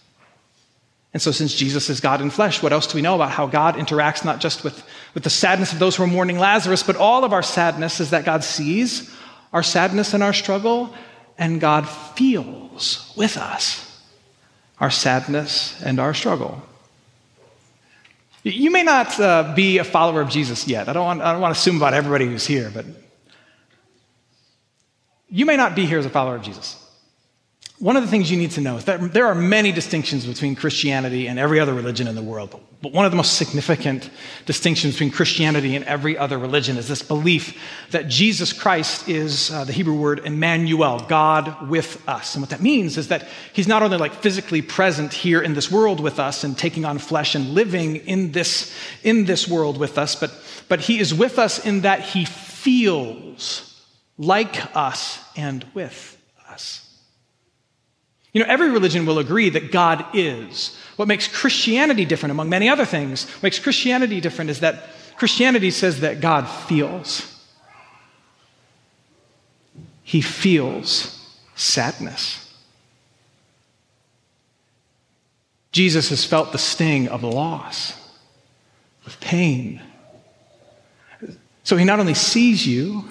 And 1.13 1.23
so, 1.23 1.31
since 1.31 1.55
Jesus 1.55 1.89
is 1.89 2.01
God 2.01 2.21
in 2.21 2.31
flesh, 2.31 2.61
what 2.61 2.73
else 2.73 2.89
do 2.89 2.97
we 2.97 3.03
know 3.03 3.15
about 3.15 3.31
how 3.31 3.47
God 3.47 3.77
interacts 3.77 4.25
not 4.25 4.41
just 4.41 4.65
with, 4.65 4.85
with 5.15 5.23
the 5.23 5.31
sadness 5.31 5.73
of 5.73 5.79
those 5.79 5.95
who 5.95 6.03
are 6.03 6.09
mourning 6.09 6.41
Lazarus, 6.41 6.83
but 6.83 6.97
all 6.97 7.23
of 7.23 7.33
our 7.33 7.43
sadness 7.43 8.01
is 8.01 8.11
that 8.11 8.25
God 8.25 8.43
sees 8.43 9.15
our 9.53 9.63
sadness 9.63 10.15
and 10.15 10.25
our 10.25 10.33
struggle, 10.33 10.93
and 11.39 11.61
God 11.61 11.89
feels 11.89 13.15
with 13.17 13.37
us 13.37 14.03
our 14.81 14.91
sadness 14.91 15.81
and 15.83 16.01
our 16.01 16.13
struggle. 16.13 16.61
You 18.45 18.71
may 18.71 18.83
not 18.83 19.19
uh, 19.19 19.55
be 19.57 19.79
a 19.79 19.85
follower 19.85 20.21
of 20.21 20.29
Jesus 20.29 20.69
yet. 20.69 20.89
I 20.89 20.93
don't, 20.93 21.07
want, 21.07 21.23
I 21.23 21.33
don't 21.33 21.41
want 21.41 21.55
to 21.55 21.59
assume 21.59 21.79
about 21.79 21.95
everybody 21.95 22.27
who's 22.27 22.47
here, 22.47 22.71
but 22.73 22.85
you 25.31 25.47
may 25.47 25.57
not 25.57 25.75
be 25.75 25.87
here 25.87 25.99
as 25.99 26.05
a 26.05 26.11
follower 26.11 26.37
of 26.37 26.43
Jesus. 26.43 26.84
One 27.81 27.97
of 27.97 28.05
the 28.05 28.09
things 28.09 28.31
you 28.31 28.37
need 28.37 28.53
to 28.53 28.61
know 28.61 28.77
is 28.77 28.85
that 28.85 29.13
there 29.13 29.27
are 29.27 29.35
many 29.35 29.73
distinctions 29.73 30.25
between 30.25 30.55
Christianity 30.55 31.27
and 31.27 31.41
every 31.41 31.59
other 31.59 31.75
religion 31.75 32.07
in 32.07 32.15
the 32.15 32.23
world. 32.23 32.59
But 32.81 32.93
one 32.93 33.05
of 33.05 33.11
the 33.11 33.17
most 33.17 33.37
significant 33.37 34.11
distinctions 34.47 34.95
between 34.95 35.11
Christianity 35.11 35.75
and 35.75 35.85
every 35.85 36.17
other 36.17 36.39
religion 36.39 36.77
is 36.77 36.87
this 36.87 37.03
belief 37.03 37.61
that 37.91 38.07
Jesus 38.07 38.53
Christ 38.53 39.09
is 39.09 39.51
uh, 39.51 39.65
the 39.65 39.73
Hebrew 39.73 39.99
word 39.99 40.21
Emmanuel, 40.21 41.01
God 41.01 41.69
with 41.69 42.01
us. 42.09 42.37
And 42.37 42.43
what 42.43 42.51
that 42.51 42.63
means 42.63 42.97
is 42.97 43.09
that 43.09 43.27
he's 43.53 43.67
not 43.67 43.83
only 43.83 43.99
like 43.99 44.15
physically 44.15 44.63
present 44.63 45.13
here 45.13 45.43
in 45.43 45.55
this 45.55 45.69
world 45.69 45.99
with 45.99 46.21
us 46.21 46.45
and 46.45 46.57
taking 46.57 46.85
on 46.85 46.99
flesh 46.99 47.35
and 47.35 47.55
living 47.55 47.97
in 47.97 48.31
this, 48.31 48.73
in 49.03 49.25
this 49.25 49.49
world 49.49 49.79
with 49.79 49.99
us, 49.99 50.15
but, 50.15 50.31
but 50.69 50.79
he 50.79 51.01
is 51.01 51.13
with 51.13 51.41
us 51.41 51.67
in 51.67 51.81
that 51.81 52.03
he 52.03 52.25
feels 52.25 53.85
like 54.17 54.77
us 54.77 55.19
and 55.37 55.67
with 55.75 55.83
us. 55.93 56.14
You 58.35 58.43
know, 58.43 58.51
every 58.51 58.69
religion 58.69 59.07
will 59.07 59.21
agree 59.21 59.49
that 59.51 59.71
God 59.71 60.05
is. 60.13 60.77
What 60.97 61.09
makes 61.09 61.29
Christianity 61.29 62.05
different, 62.05 62.33
among 62.33 62.49
many 62.49 62.69
other 62.69 62.85
things, 62.85 63.27
makes 63.43 63.61
Christianity 63.61 64.21
different 64.21 64.51
is 64.51 64.61
that 64.61 64.91
Christianity 65.17 65.71
says 65.71 66.01
that 66.01 66.21
God 66.21 66.45
feels. 66.45 67.31
He 70.03 70.21
feels 70.21 71.17
sadness. 71.55 72.41
Jesus 75.71 76.11
has 76.11 76.25
felt 76.25 76.51
the 76.51 76.59
sting 76.59 77.09
of 77.09 77.23
loss, 77.23 77.95
of 79.07 79.19
pain. 79.21 79.81
So 81.63 81.77
he 81.77 81.85
not 81.85 82.01
only 82.01 82.15
sees 82.15 82.67
you, 82.67 83.05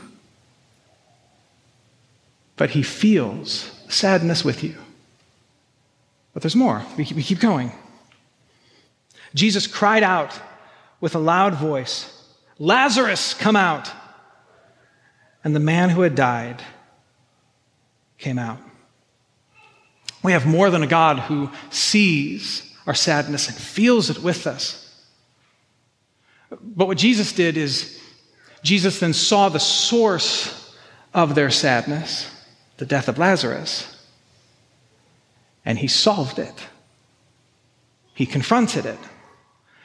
but 2.57 2.71
he 2.71 2.83
feels 2.83 3.71
sadness 3.87 4.43
with 4.43 4.63
you. 4.63 4.75
But 6.33 6.41
there's 6.41 6.55
more. 6.55 6.83
We 6.97 7.05
keep, 7.05 7.39
going. 7.39 7.71
Jesus 9.33 9.67
cried 9.67 10.03
out 10.03 10.37
with 10.99 11.15
a 11.15 11.19
loud 11.19 11.55
voice, 11.55 12.09
Lazarus, 12.59 13.33
come 13.33 13.55
out. 13.55 13.91
And 15.43 15.55
the 15.55 15.59
man 15.59 15.89
who 15.89 16.01
had 16.01 16.15
died 16.15 16.63
came 18.17 18.39
out. 18.39 18.59
We 20.23 20.31
have 20.31 20.45
more 20.45 20.69
than 20.69 20.83
a 20.83 20.87
God 20.87 21.19
who 21.19 21.49
sees 21.69 22.73
our 22.87 22.93
sadness 22.93 23.49
and 23.49 23.57
feels 23.57 24.09
it 24.09 24.19
with 24.19 24.47
us. 24.47 24.79
But 26.49 26.87
what 26.87 26.97
Jesus 26.97 27.33
did 27.33 27.57
is, 27.57 27.99
Jesus 28.61 28.99
then 28.99 29.11
saw 29.11 29.49
the 29.49 29.59
source 29.59 30.77
of 31.13 31.35
their 31.35 31.49
sadness, 31.49 32.29
the 32.77 32.85
death 32.85 33.09
of 33.09 33.17
Lazarus 33.17 33.93
and 35.65 35.77
he 35.77 35.87
solved 35.87 36.39
it. 36.39 36.53
He 38.13 38.25
confronted 38.25 38.85
it. 38.85 38.99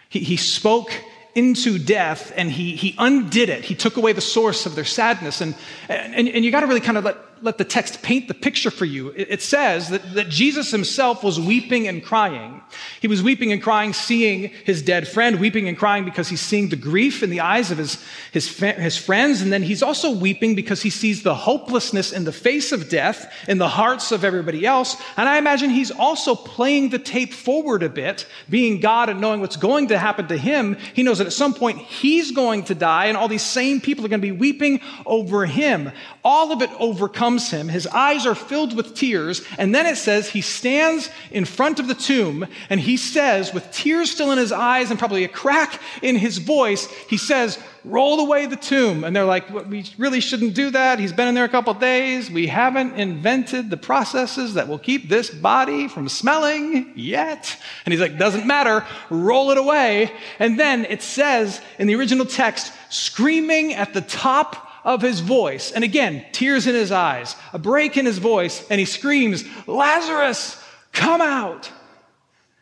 He, 0.08 0.20
he 0.20 0.36
spoke 0.36 0.92
into 1.34 1.78
death 1.78 2.32
and 2.36 2.50
he, 2.50 2.76
he 2.76 2.94
undid 2.98 3.48
it. 3.48 3.64
He 3.64 3.74
took 3.74 3.96
away 3.96 4.12
the 4.12 4.20
source 4.20 4.66
of 4.66 4.74
their 4.74 4.84
sadness. 4.84 5.40
And, 5.40 5.54
and, 5.88 6.28
and 6.28 6.44
you 6.44 6.50
got 6.50 6.60
to 6.60 6.66
really 6.66 6.80
kind 6.80 6.98
of 6.98 7.04
let, 7.04 7.16
let 7.42 7.58
the 7.58 7.64
text 7.64 8.02
paint 8.02 8.28
the 8.28 8.34
picture 8.34 8.70
for 8.70 8.84
you. 8.84 9.12
It, 9.16 9.42
says 9.42 9.88
that, 9.90 10.14
that 10.14 10.28
Jesus 10.28 10.70
himself 10.70 11.22
was 11.22 11.38
weeping 11.38 11.86
and 11.86 12.04
crying. 12.04 12.60
He 13.00 13.08
was 13.08 13.22
weeping 13.22 13.52
and 13.52 13.62
crying, 13.62 13.92
seeing 13.92 14.50
his 14.64 14.82
dead 14.82 15.06
friend, 15.06 15.38
weeping 15.38 15.68
and 15.68 15.78
crying 15.78 16.04
because 16.04 16.28
he's 16.28 16.40
seeing 16.40 16.68
the 16.68 16.76
grief 16.76 17.22
in 17.22 17.30
the 17.30 17.40
eyes 17.40 17.70
of 17.70 17.78
his, 17.78 18.02
his, 18.32 18.58
his 18.58 18.96
friends. 18.96 19.40
And 19.42 19.52
then 19.52 19.62
he's 19.62 19.82
also 19.82 20.10
weeping 20.10 20.54
because 20.54 20.82
he 20.82 20.90
sees 20.90 21.22
the 21.22 21.34
hopelessness 21.34 22.12
in 22.12 22.24
the 22.24 22.32
face 22.32 22.72
of 22.72 22.88
death 22.88 23.32
in 23.48 23.58
the 23.58 23.68
hearts 23.68 24.12
of 24.12 24.24
everybody 24.24 24.66
else. 24.66 24.96
And 25.16 25.28
I 25.28 25.38
imagine 25.38 25.70
he's 25.70 25.90
also 25.90 26.34
playing 26.34 26.90
the 26.90 26.98
tape 26.98 27.32
forward 27.32 27.82
a 27.82 27.88
bit, 27.88 28.26
being 28.50 28.80
God 28.80 29.08
and 29.08 29.20
knowing 29.20 29.40
what's 29.40 29.56
going 29.56 29.88
to 29.88 29.98
happen 29.98 30.28
to 30.28 30.36
him. 30.36 30.76
He 30.94 31.02
knows 31.02 31.18
that 31.18 31.26
at 31.26 31.32
some 31.32 31.54
point 31.54 31.78
he's 31.78 32.32
going 32.32 32.64
to 32.64 32.74
die 32.74 33.06
and 33.06 33.16
all 33.16 33.28
these 33.28 33.42
same 33.42 33.80
people 33.80 34.04
are 34.04 34.08
going 34.08 34.20
to 34.20 34.26
be 34.26 34.32
weeping 34.32 34.80
over 35.06 35.46
him. 35.46 35.92
All 36.24 36.52
of 36.52 36.62
it 36.62 36.70
overcomes 36.78 37.27
overcomes 37.28 37.50
him. 37.50 37.68
His 37.68 37.86
eyes 37.88 38.26
are 38.26 38.34
filled 38.34 38.74
with 38.74 38.94
tears. 38.94 39.42
And 39.58 39.74
then 39.74 39.86
it 39.86 39.96
says 39.96 40.30
he 40.30 40.40
stands 40.40 41.10
in 41.30 41.44
front 41.44 41.78
of 41.78 41.86
the 41.86 41.94
tomb 41.94 42.46
and 42.70 42.80
he 42.80 42.96
says, 42.96 43.52
with 43.52 43.70
tears 43.70 44.10
still 44.10 44.32
in 44.32 44.38
his 44.38 44.52
eyes 44.52 44.90
and 44.90 44.98
probably 44.98 45.24
a 45.24 45.28
crack 45.28 45.80
in 46.02 46.16
his 46.16 46.38
voice, 46.38 46.86
he 47.08 47.18
says, 47.18 47.58
Roll 47.84 48.20
away 48.20 48.46
the 48.46 48.56
tomb. 48.56 49.04
And 49.04 49.14
they're 49.14 49.24
like, 49.24 49.48
We 49.50 49.84
really 49.98 50.20
shouldn't 50.20 50.54
do 50.54 50.70
that. 50.70 50.98
He's 50.98 51.12
been 51.12 51.28
in 51.28 51.34
there 51.34 51.44
a 51.44 51.48
couple 51.48 51.72
days. 51.74 52.30
We 52.30 52.48
haven't 52.48 52.98
invented 52.98 53.70
the 53.70 53.76
processes 53.76 54.54
that 54.54 54.68
will 54.68 54.80
keep 54.80 55.08
this 55.08 55.30
body 55.30 55.88
from 55.88 56.08
smelling 56.08 56.92
yet. 56.96 57.56
And 57.84 57.92
he's 57.92 58.00
like, 58.00 58.18
Doesn't 58.18 58.46
matter. 58.46 58.84
Roll 59.10 59.52
it 59.52 59.58
away. 59.58 60.10
And 60.38 60.58
then 60.58 60.86
it 60.86 61.02
says 61.02 61.60
in 61.78 61.86
the 61.86 61.94
original 61.94 62.26
text, 62.26 62.72
screaming 62.90 63.74
at 63.74 63.94
the 63.94 64.02
top 64.02 64.67
of 64.84 65.02
his 65.02 65.20
voice. 65.20 65.70
And 65.72 65.84
again, 65.84 66.24
tears 66.32 66.66
in 66.66 66.74
his 66.74 66.92
eyes, 66.92 67.36
a 67.52 67.58
break 67.58 67.96
in 67.96 68.06
his 68.06 68.18
voice, 68.18 68.66
and 68.70 68.78
he 68.78 68.84
screams, 68.84 69.44
Lazarus, 69.66 70.62
come 70.92 71.20
out! 71.20 71.70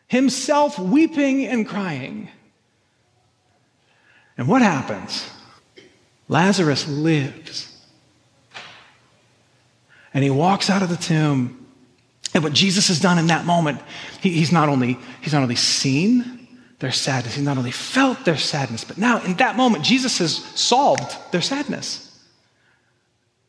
Himself 0.08 0.78
weeping 0.78 1.46
and 1.46 1.66
crying. 1.66 2.28
And 4.38 4.48
what 4.48 4.62
happens? 4.62 5.28
Lazarus 6.28 6.86
lives. 6.88 7.72
And 10.14 10.22
he 10.22 10.30
walks 10.30 10.70
out 10.70 10.82
of 10.82 10.88
the 10.88 10.96
tomb. 10.96 11.66
And 12.34 12.44
what 12.44 12.52
Jesus 12.52 12.88
has 12.88 13.00
done 13.00 13.18
in 13.18 13.28
that 13.28 13.44
moment, 13.46 13.80
he, 14.20 14.30
he's, 14.30 14.52
not 14.52 14.68
only, 14.68 14.98
he's 15.20 15.32
not 15.32 15.42
only 15.42 15.56
seen 15.56 16.48
their 16.78 16.92
sadness, 16.92 17.34
he's 17.34 17.44
not 17.44 17.56
only 17.58 17.70
felt 17.70 18.24
their 18.24 18.36
sadness, 18.36 18.84
but 18.84 18.98
now 18.98 19.22
in 19.22 19.34
that 19.34 19.56
moment, 19.56 19.84
Jesus 19.84 20.18
has 20.18 20.36
solved 20.36 21.16
their 21.32 21.40
sadness. 21.40 22.05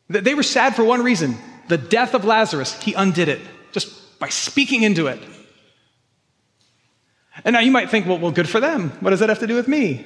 They 0.08 0.34
were 0.34 0.42
sad 0.42 0.74
for 0.74 0.84
one 0.84 1.02
reason 1.02 1.36
the 1.68 1.78
death 1.78 2.14
of 2.14 2.24
Lazarus. 2.24 2.80
He 2.82 2.94
undid 2.94 3.28
it 3.28 3.40
just 3.72 4.18
by 4.18 4.30
speaking 4.30 4.82
into 4.82 5.06
it. 5.06 5.20
And 7.44 7.52
now 7.52 7.60
you 7.60 7.70
might 7.70 7.90
think, 7.90 8.06
well, 8.06 8.18
well 8.18 8.32
good 8.32 8.48
for 8.48 8.58
them. 8.58 8.90
What 9.00 9.10
does 9.10 9.20
that 9.20 9.28
have 9.28 9.38
to 9.40 9.46
do 9.46 9.54
with 9.54 9.68
me? 9.68 10.04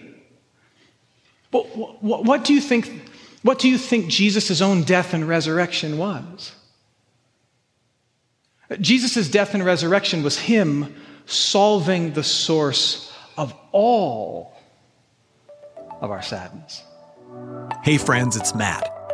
But 1.50 1.76
what, 1.76 2.24
what 2.24 2.44
do 2.44 2.52
you 2.52 2.60
think? 2.60 3.10
What 3.42 3.58
do 3.58 3.68
you 3.68 3.78
think 3.78 4.08
Jesus' 4.08 4.60
own 4.60 4.82
death 4.82 5.14
and 5.14 5.26
resurrection 5.26 5.98
was? 5.98 6.52
Jesus' 8.80 9.28
death 9.28 9.54
and 9.54 9.64
resurrection 9.64 10.22
was 10.22 10.38
him 10.38 10.94
solving 11.26 12.12
the 12.12 12.22
source 12.22 13.12
of 13.36 13.54
all 13.70 14.54
of 16.00 16.10
our 16.10 16.22
sadness. 16.22 16.82
Hey, 17.82 17.98
friends, 17.98 18.36
it's 18.36 18.54
Matt. 18.54 18.91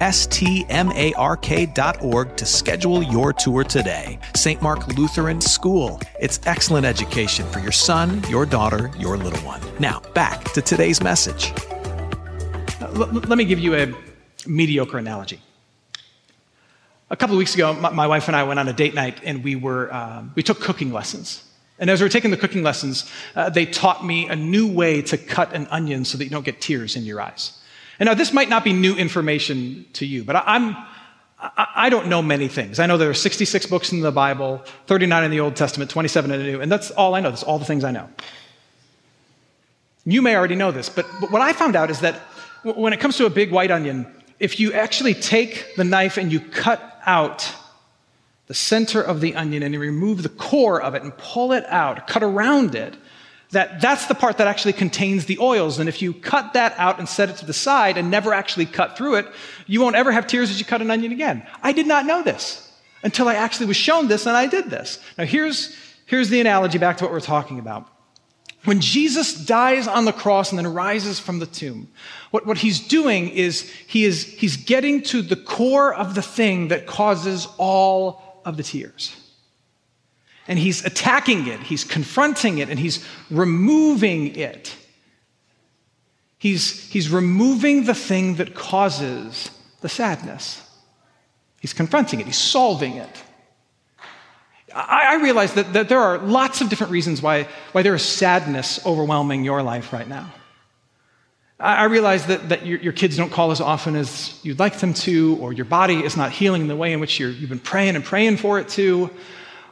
S 0.00 0.26
T 0.26 0.64
M 0.68 0.90
A 0.92 1.12
R 1.14 1.36
K 1.36 1.66
dot 1.66 2.02
org 2.02 2.36
to 2.36 2.46
schedule 2.46 3.02
your 3.02 3.32
tour 3.32 3.64
today. 3.64 4.18
St. 4.34 4.60
Mark 4.62 4.88
Lutheran 4.96 5.40
School. 5.40 6.00
It's 6.18 6.40
excellent 6.46 6.86
education 6.86 7.46
for 7.50 7.60
your 7.60 7.72
son, 7.72 8.22
your 8.28 8.46
daughter, 8.46 8.90
your 8.98 9.16
little 9.16 9.40
one. 9.40 9.60
Now, 9.78 10.00
back 10.14 10.44
to 10.52 10.62
today's 10.62 11.02
message. 11.02 11.52
Let 12.92 13.36
me 13.36 13.44
give 13.44 13.58
you 13.58 13.74
a 13.74 13.94
mediocre 14.46 14.98
analogy. 14.98 15.40
A 17.10 17.16
couple 17.16 17.34
of 17.34 17.38
weeks 17.38 17.54
ago, 17.54 17.72
my, 17.74 18.06
wife 18.06 18.28
and 18.28 18.36
I 18.36 18.44
went 18.44 18.60
on 18.60 18.68
a 18.68 18.72
date 18.72 18.94
night 18.94 19.20
and 19.24 19.42
we, 19.42 19.56
were, 19.56 19.92
um, 19.92 20.32
we 20.36 20.44
took 20.44 20.60
cooking 20.60 20.92
lessons. 20.92 21.44
And 21.80 21.90
as 21.90 22.00
we 22.00 22.04
were 22.04 22.10
taking 22.10 22.30
the 22.30 22.36
cooking 22.36 22.62
lessons, 22.62 23.10
uh, 23.34 23.50
they 23.50 23.66
taught 23.66 24.04
me 24.04 24.28
a 24.28 24.36
new 24.36 24.68
way 24.68 25.02
to 25.02 25.18
cut 25.18 25.52
an 25.52 25.66
onion 25.70 26.04
so 26.04 26.18
that 26.18 26.24
you 26.24 26.30
don't 26.30 26.44
get 26.44 26.60
tears 26.60 26.94
in 26.94 27.04
your 27.04 27.20
eyes. 27.20 27.59
And 28.00 28.06
now, 28.06 28.14
this 28.14 28.32
might 28.32 28.48
not 28.48 28.64
be 28.64 28.72
new 28.72 28.96
information 28.96 29.84
to 29.92 30.06
you, 30.06 30.24
but 30.24 30.34
I, 30.34 30.42
I'm, 30.46 30.76
I 31.56 31.90
don't 31.90 32.08
know 32.08 32.22
many 32.22 32.48
things. 32.48 32.80
I 32.80 32.86
know 32.86 32.96
there 32.96 33.10
are 33.10 33.14
66 33.14 33.66
books 33.66 33.92
in 33.92 34.00
the 34.00 34.10
Bible, 34.10 34.64
39 34.86 35.24
in 35.24 35.30
the 35.30 35.40
Old 35.40 35.54
Testament, 35.54 35.90
27 35.90 36.30
in 36.30 36.38
the 36.38 36.44
New, 36.44 36.60
and 36.60 36.72
that's 36.72 36.90
all 36.90 37.14
I 37.14 37.20
know. 37.20 37.30
That's 37.30 37.42
all 37.42 37.58
the 37.58 37.64
things 37.64 37.84
I 37.84 37.92
know. 37.92 38.08
You 40.04 40.22
may 40.22 40.34
already 40.34 40.54
know 40.54 40.72
this, 40.72 40.88
but, 40.88 41.06
but 41.20 41.30
what 41.30 41.42
I 41.42 41.52
found 41.52 41.76
out 41.76 41.90
is 41.90 42.00
that 42.00 42.16
when 42.64 42.92
it 42.92 43.00
comes 43.00 43.18
to 43.18 43.26
a 43.26 43.30
big 43.30 43.52
white 43.52 43.70
onion, 43.70 44.06
if 44.38 44.58
you 44.58 44.72
actually 44.72 45.14
take 45.14 45.76
the 45.76 45.84
knife 45.84 46.16
and 46.16 46.32
you 46.32 46.40
cut 46.40 47.00
out 47.04 47.54
the 48.46 48.54
center 48.54 49.00
of 49.00 49.20
the 49.20 49.34
onion 49.34 49.62
and 49.62 49.74
you 49.74 49.80
remove 49.80 50.22
the 50.22 50.30
core 50.30 50.80
of 50.80 50.94
it 50.94 51.02
and 51.02 51.16
pull 51.16 51.52
it 51.52 51.64
out, 51.66 52.06
cut 52.06 52.22
around 52.22 52.74
it, 52.74 52.96
that 53.52 53.80
that's 53.80 54.06
the 54.06 54.14
part 54.14 54.38
that 54.38 54.46
actually 54.46 54.72
contains 54.72 55.26
the 55.26 55.38
oils. 55.40 55.78
And 55.78 55.88
if 55.88 56.00
you 56.00 56.12
cut 56.12 56.52
that 56.52 56.74
out 56.78 56.98
and 56.98 57.08
set 57.08 57.28
it 57.30 57.36
to 57.38 57.46
the 57.46 57.52
side 57.52 57.96
and 57.96 58.10
never 58.10 58.32
actually 58.32 58.66
cut 58.66 58.96
through 58.96 59.16
it, 59.16 59.26
you 59.66 59.80
won't 59.80 59.96
ever 59.96 60.12
have 60.12 60.26
tears 60.26 60.50
as 60.50 60.58
you 60.58 60.64
cut 60.64 60.80
an 60.80 60.90
onion 60.90 61.12
again. 61.12 61.46
I 61.62 61.72
did 61.72 61.86
not 61.86 62.06
know 62.06 62.22
this 62.22 62.70
until 63.02 63.28
I 63.28 63.34
actually 63.34 63.66
was 63.66 63.76
shown 63.76 64.08
this 64.08 64.26
and 64.26 64.36
I 64.36 64.46
did 64.46 64.70
this. 64.70 65.00
Now 65.18 65.24
here's, 65.24 65.76
here's 66.06 66.28
the 66.28 66.40
analogy 66.40 66.78
back 66.78 66.98
to 66.98 67.04
what 67.04 67.12
we're 67.12 67.20
talking 67.20 67.58
about. 67.58 67.88
When 68.64 68.80
Jesus 68.80 69.34
dies 69.34 69.88
on 69.88 70.04
the 70.04 70.12
cross 70.12 70.52
and 70.52 70.58
then 70.58 70.72
rises 70.72 71.18
from 71.18 71.38
the 71.38 71.46
tomb, 71.46 71.88
what, 72.30 72.46
what 72.46 72.58
he's 72.58 72.78
doing 72.78 73.30
is 73.30 73.70
he 73.86 74.04
is 74.04 74.24
he's 74.24 74.58
getting 74.58 75.02
to 75.04 75.22
the 75.22 75.36
core 75.36 75.94
of 75.94 76.14
the 76.14 76.20
thing 76.22 76.68
that 76.68 76.86
causes 76.86 77.48
all 77.56 78.42
of 78.44 78.58
the 78.58 78.62
tears. 78.62 79.16
And 80.50 80.58
he's 80.58 80.84
attacking 80.84 81.46
it, 81.46 81.60
he's 81.60 81.84
confronting 81.84 82.58
it, 82.58 82.68
and 82.68 82.78
he's 82.78 83.06
removing 83.30 84.34
it. 84.34 84.74
He's, 86.38 86.90
he's 86.90 87.08
removing 87.08 87.84
the 87.84 87.94
thing 87.94 88.34
that 88.34 88.52
causes 88.52 89.48
the 89.80 89.88
sadness. 89.88 90.60
He's 91.60 91.72
confronting 91.72 92.18
it, 92.18 92.26
he's 92.26 92.36
solving 92.36 92.96
it. 92.96 93.22
I, 94.74 95.12
I 95.12 95.22
realize 95.22 95.54
that, 95.54 95.72
that 95.72 95.88
there 95.88 96.00
are 96.00 96.18
lots 96.18 96.60
of 96.60 96.68
different 96.68 96.90
reasons 96.90 97.22
why, 97.22 97.46
why 97.70 97.82
there 97.82 97.94
is 97.94 98.04
sadness 98.04 98.84
overwhelming 98.84 99.44
your 99.44 99.62
life 99.62 99.92
right 99.92 100.08
now. 100.08 100.32
I 101.60 101.84
realize 101.84 102.26
that, 102.26 102.48
that 102.48 102.66
your, 102.66 102.80
your, 102.80 102.92
kids 102.92 103.16
don't 103.16 103.30
call 103.30 103.52
as 103.52 103.60
often 103.60 103.94
as 103.94 104.36
you'd 104.42 104.58
like 104.58 104.78
them 104.78 104.94
to, 104.94 105.36
or 105.40 105.52
your 105.52 105.66
body 105.66 106.02
is 106.02 106.16
not 106.16 106.32
healing 106.32 106.62
in 106.62 106.68
the 106.68 106.76
way 106.76 106.92
in 106.92 106.98
which 106.98 107.20
you 107.20 107.32
have 107.32 107.48
been 107.48 107.60
praying 107.60 107.94
and 107.94 108.04
praying 108.04 108.38
for 108.38 108.58
it 108.58 108.68
to, 108.70 109.10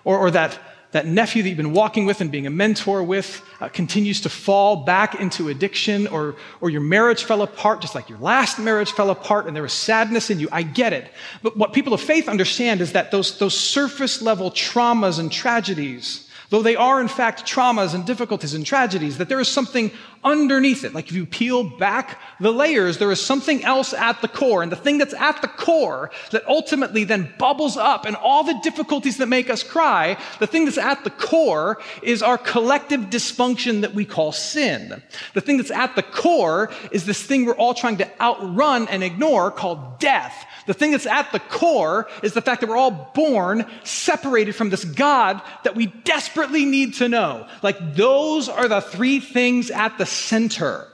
or, 0.05 0.19
or 0.19 0.31
that 0.31 0.59
that 0.92 1.07
nephew 1.07 1.42
that 1.42 1.49
you've 1.49 1.59
been 1.59 1.73
walking 1.73 2.07
with 2.07 2.21
and 2.21 2.30
being 2.30 2.47
a 2.47 2.50
mentor 2.50 3.02
with 3.02 3.42
uh, 3.61 3.68
continues 3.68 4.23
to 4.23 4.28
fall 4.28 4.85
back 4.85 5.21
into 5.21 5.49
addiction, 5.49 6.07
or, 6.07 6.37
or 6.61 6.71
your 6.71 6.80
marriage 6.80 7.25
fell 7.25 7.42
apart 7.42 7.83
just 7.83 7.95
like 7.95 8.09
your 8.09 8.18
last 8.18 8.59
marriage 8.59 8.92
fell 8.92 9.11
apart 9.11 9.47
and 9.47 9.54
there 9.54 9.62
was 9.62 9.73
sadness 9.73 10.30
in 10.30 10.40
you. 10.40 10.49
I 10.50 10.62
get 10.62 10.92
it. 10.92 11.12
But 11.42 11.57
what 11.57 11.73
people 11.73 11.92
of 11.92 12.00
faith 12.00 12.28
understand 12.28 12.80
is 12.80 12.92
that 12.92 13.11
those, 13.11 13.38
those 13.38 13.59
surface 13.59 14.23
level 14.23 14.50
traumas 14.50 15.18
and 15.18 15.30
tragedies, 15.30 16.28
though 16.49 16.62
they 16.62 16.76
are 16.76 17.00
in 17.00 17.09
fact 17.09 17.45
traumas 17.45 17.95
and 17.95 18.07
difficulties 18.07 18.54
and 18.54 18.64
tragedies, 18.64 19.18
that 19.18 19.28
there 19.28 19.40
is 19.40 19.49
something 19.49 19.90
underneath 20.25 20.85
it. 20.85 20.95
Like 20.95 21.09
if 21.09 21.13
you 21.13 21.27
peel 21.27 21.65
back 21.65 22.21
the 22.41 22.53
layers, 22.53 22.99
there 22.99 23.11
is 23.13 23.25
something 23.25 23.65
else 23.65 23.93
at 23.93 24.21
the 24.21 24.29
core. 24.29 24.63
And 24.63 24.73
the 24.73 24.77
thing 24.77 24.99
that's 24.99 25.15
at 25.15 25.41
the 25.43 25.49
core 25.49 26.11
that 26.31 26.47
ultimately 26.47 27.05
then 27.05 27.33
bubbles 27.39 27.77
up 27.77 28.05
and 28.05 28.17
all 28.17 28.45
the 28.45 28.59
difficulties 28.63 29.19
that 29.19 29.27
make 29.27 29.51
us 29.51 29.63
cry, 29.63 30.17
the 30.39 30.47
thing 30.47 30.65
that's 30.65 30.79
at 30.79 31.05
the 31.05 31.11
core 31.11 31.81
is 32.03 32.23
our 32.23 32.39
collective 32.39 33.03
dysfunction 33.03 33.83
that 33.83 33.95
we 33.95 34.05
call 34.05 34.33
sin. 34.33 35.03
The 35.35 35.41
thing 35.41 35.57
that's 35.57 35.71
at 35.71 35.97
the 35.97 36.03
core 36.03 36.71
is 36.91 37.07
this 37.07 37.23
thing 37.23 37.45
we're 37.45 37.55
all 37.55 37.75
trying 37.75 37.99
to 37.99 38.21
outrun 38.21 38.89
and 38.89 39.03
ignore 39.03 39.51
called 39.51 39.99
death. 39.99 40.47
The 40.67 40.75
thing 40.75 40.91
that's 40.91 41.07
at 41.07 41.33
the 41.33 41.41
core 41.41 42.09
is 42.23 42.35
the 42.35 42.43
fact 42.43 42.61
that 42.61 42.69
we're 42.69 42.77
all 42.77 43.11
born 43.15 43.64
separated 43.85 44.55
from 44.55 44.71
this 44.71 44.85
God 44.85 45.40
that 45.64 45.75
we 45.75 45.87
desperately 45.87 46.64
need 46.64 46.95
to 46.95 47.09
know. 47.09 47.47
Like 47.62 47.95
those 47.95 48.49
are 48.49 48.69
the 48.69 48.81
three 48.81 49.21
things 49.21 49.71
at 49.71 49.97
the 49.97 50.07
center. 50.09 50.87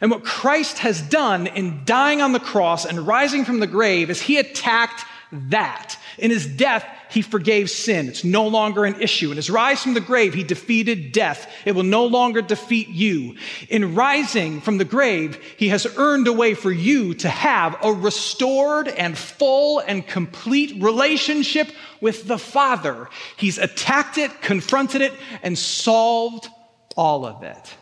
And 0.00 0.10
what 0.10 0.24
Christ 0.24 0.78
has 0.78 1.02
done 1.02 1.46
in 1.46 1.82
dying 1.84 2.22
on 2.22 2.32
the 2.32 2.40
cross 2.40 2.84
and 2.84 3.06
rising 3.06 3.44
from 3.44 3.60
the 3.60 3.66
grave 3.66 4.10
is 4.10 4.20
he 4.20 4.38
attacked 4.38 5.04
that. 5.32 5.98
In 6.18 6.30
his 6.30 6.46
death, 6.46 6.84
he 7.10 7.22
forgave 7.22 7.70
sin. 7.70 8.08
It's 8.08 8.24
no 8.24 8.46
longer 8.46 8.84
an 8.84 9.00
issue. 9.00 9.30
In 9.30 9.36
his 9.36 9.50
rise 9.50 9.82
from 9.82 9.94
the 9.94 10.00
grave, 10.00 10.34
he 10.34 10.42
defeated 10.42 11.12
death. 11.12 11.50
It 11.64 11.72
will 11.72 11.84
no 11.84 12.06
longer 12.06 12.42
defeat 12.42 12.88
you. 12.88 13.36
In 13.68 13.94
rising 13.94 14.60
from 14.60 14.78
the 14.78 14.84
grave, 14.84 15.36
he 15.56 15.68
has 15.68 15.86
earned 15.96 16.26
a 16.26 16.32
way 16.32 16.54
for 16.54 16.72
you 16.72 17.14
to 17.14 17.28
have 17.28 17.76
a 17.82 17.92
restored 17.92 18.88
and 18.88 19.16
full 19.16 19.80
and 19.80 20.06
complete 20.06 20.82
relationship 20.82 21.68
with 22.00 22.26
the 22.26 22.38
Father. 22.38 23.08
He's 23.36 23.58
attacked 23.58 24.18
it, 24.18 24.42
confronted 24.42 25.02
it, 25.02 25.12
and 25.42 25.58
solved 25.58 26.48
all 26.96 27.24
of 27.24 27.42
it. 27.42 27.74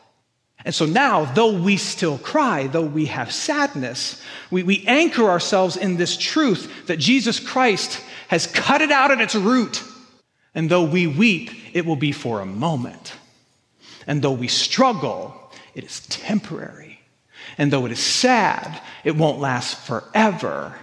And 0.66 0.74
so 0.74 0.84
now, 0.84 1.24
though 1.26 1.52
we 1.52 1.76
still 1.76 2.18
cry, 2.18 2.66
though 2.66 2.82
we 2.82 3.06
have 3.06 3.30
sadness, 3.30 4.20
we, 4.50 4.64
we 4.64 4.84
anchor 4.88 5.30
ourselves 5.30 5.76
in 5.76 5.96
this 5.96 6.16
truth 6.16 6.88
that 6.88 6.98
Jesus 6.98 7.38
Christ 7.38 8.02
has 8.26 8.48
cut 8.48 8.82
it 8.82 8.90
out 8.90 9.12
at 9.12 9.20
its 9.20 9.36
root. 9.36 9.84
And 10.56 10.68
though 10.68 10.82
we 10.82 11.06
weep, 11.06 11.52
it 11.72 11.86
will 11.86 11.94
be 11.94 12.10
for 12.10 12.40
a 12.40 12.46
moment. 12.46 13.12
And 14.08 14.22
though 14.22 14.32
we 14.32 14.48
struggle, 14.48 15.52
it 15.76 15.84
is 15.84 16.00
temporary. 16.08 16.98
And 17.58 17.72
though 17.72 17.86
it 17.86 17.92
is 17.92 18.00
sad, 18.00 18.82
it 19.04 19.14
won't 19.14 19.38
last 19.38 19.78
forever. 19.86 20.74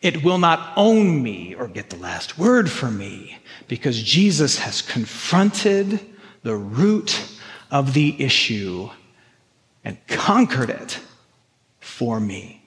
It 0.00 0.22
will 0.22 0.38
not 0.38 0.74
own 0.76 1.20
me 1.24 1.56
or 1.56 1.66
get 1.66 1.90
the 1.90 1.96
last 1.96 2.38
word 2.38 2.70
for 2.70 2.88
me 2.88 3.36
because 3.66 4.00
Jesus 4.00 4.60
has 4.60 4.80
confronted 4.80 5.98
the 6.44 6.54
root 6.54 7.20
of 7.72 7.94
the 7.94 8.22
issue 8.22 8.90
and 9.84 9.98
conquered 10.06 10.70
it 10.70 10.98
for 11.80 12.18
me. 12.18 12.62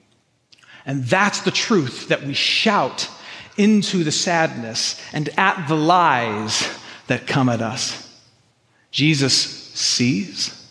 And 0.86 1.04
that's 1.04 1.42
the 1.42 1.50
truth 1.50 2.08
that 2.08 2.22
we 2.22 2.34
shout 2.34 3.08
into 3.56 4.04
the 4.04 4.12
sadness 4.12 5.00
and 5.12 5.28
at 5.36 5.66
the 5.66 5.74
lies 5.76 6.68
that 7.08 7.26
come 7.26 7.48
at 7.48 7.60
us. 7.60 8.04
Jesus 8.90 9.34
sees 9.34 10.66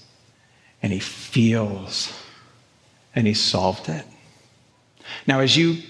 and 0.82 0.92
he 0.92 1.00
feels 1.00 2.12
and 3.14 3.28
he 3.28 3.34
solved 3.34 3.90
it. 3.90 4.06
Now, 5.26 5.42
as 5.42 5.56
you 5.56 5.82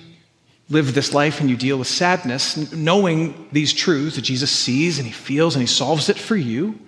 live 0.69 0.93
this 0.93 1.13
life 1.13 1.39
and 1.39 1.49
you 1.49 1.55
deal 1.55 1.77
with 1.77 1.87
sadness, 1.87 2.71
knowing 2.73 3.47
these 3.51 3.73
truths 3.73 4.15
that 4.15 4.23
Jesus 4.23 4.51
sees 4.51 4.97
and 4.97 5.07
he 5.07 5.13
feels 5.13 5.55
and 5.55 5.61
he 5.61 5.67
solves 5.67 6.09
it 6.09 6.17
for 6.17 6.35
you, 6.35 6.79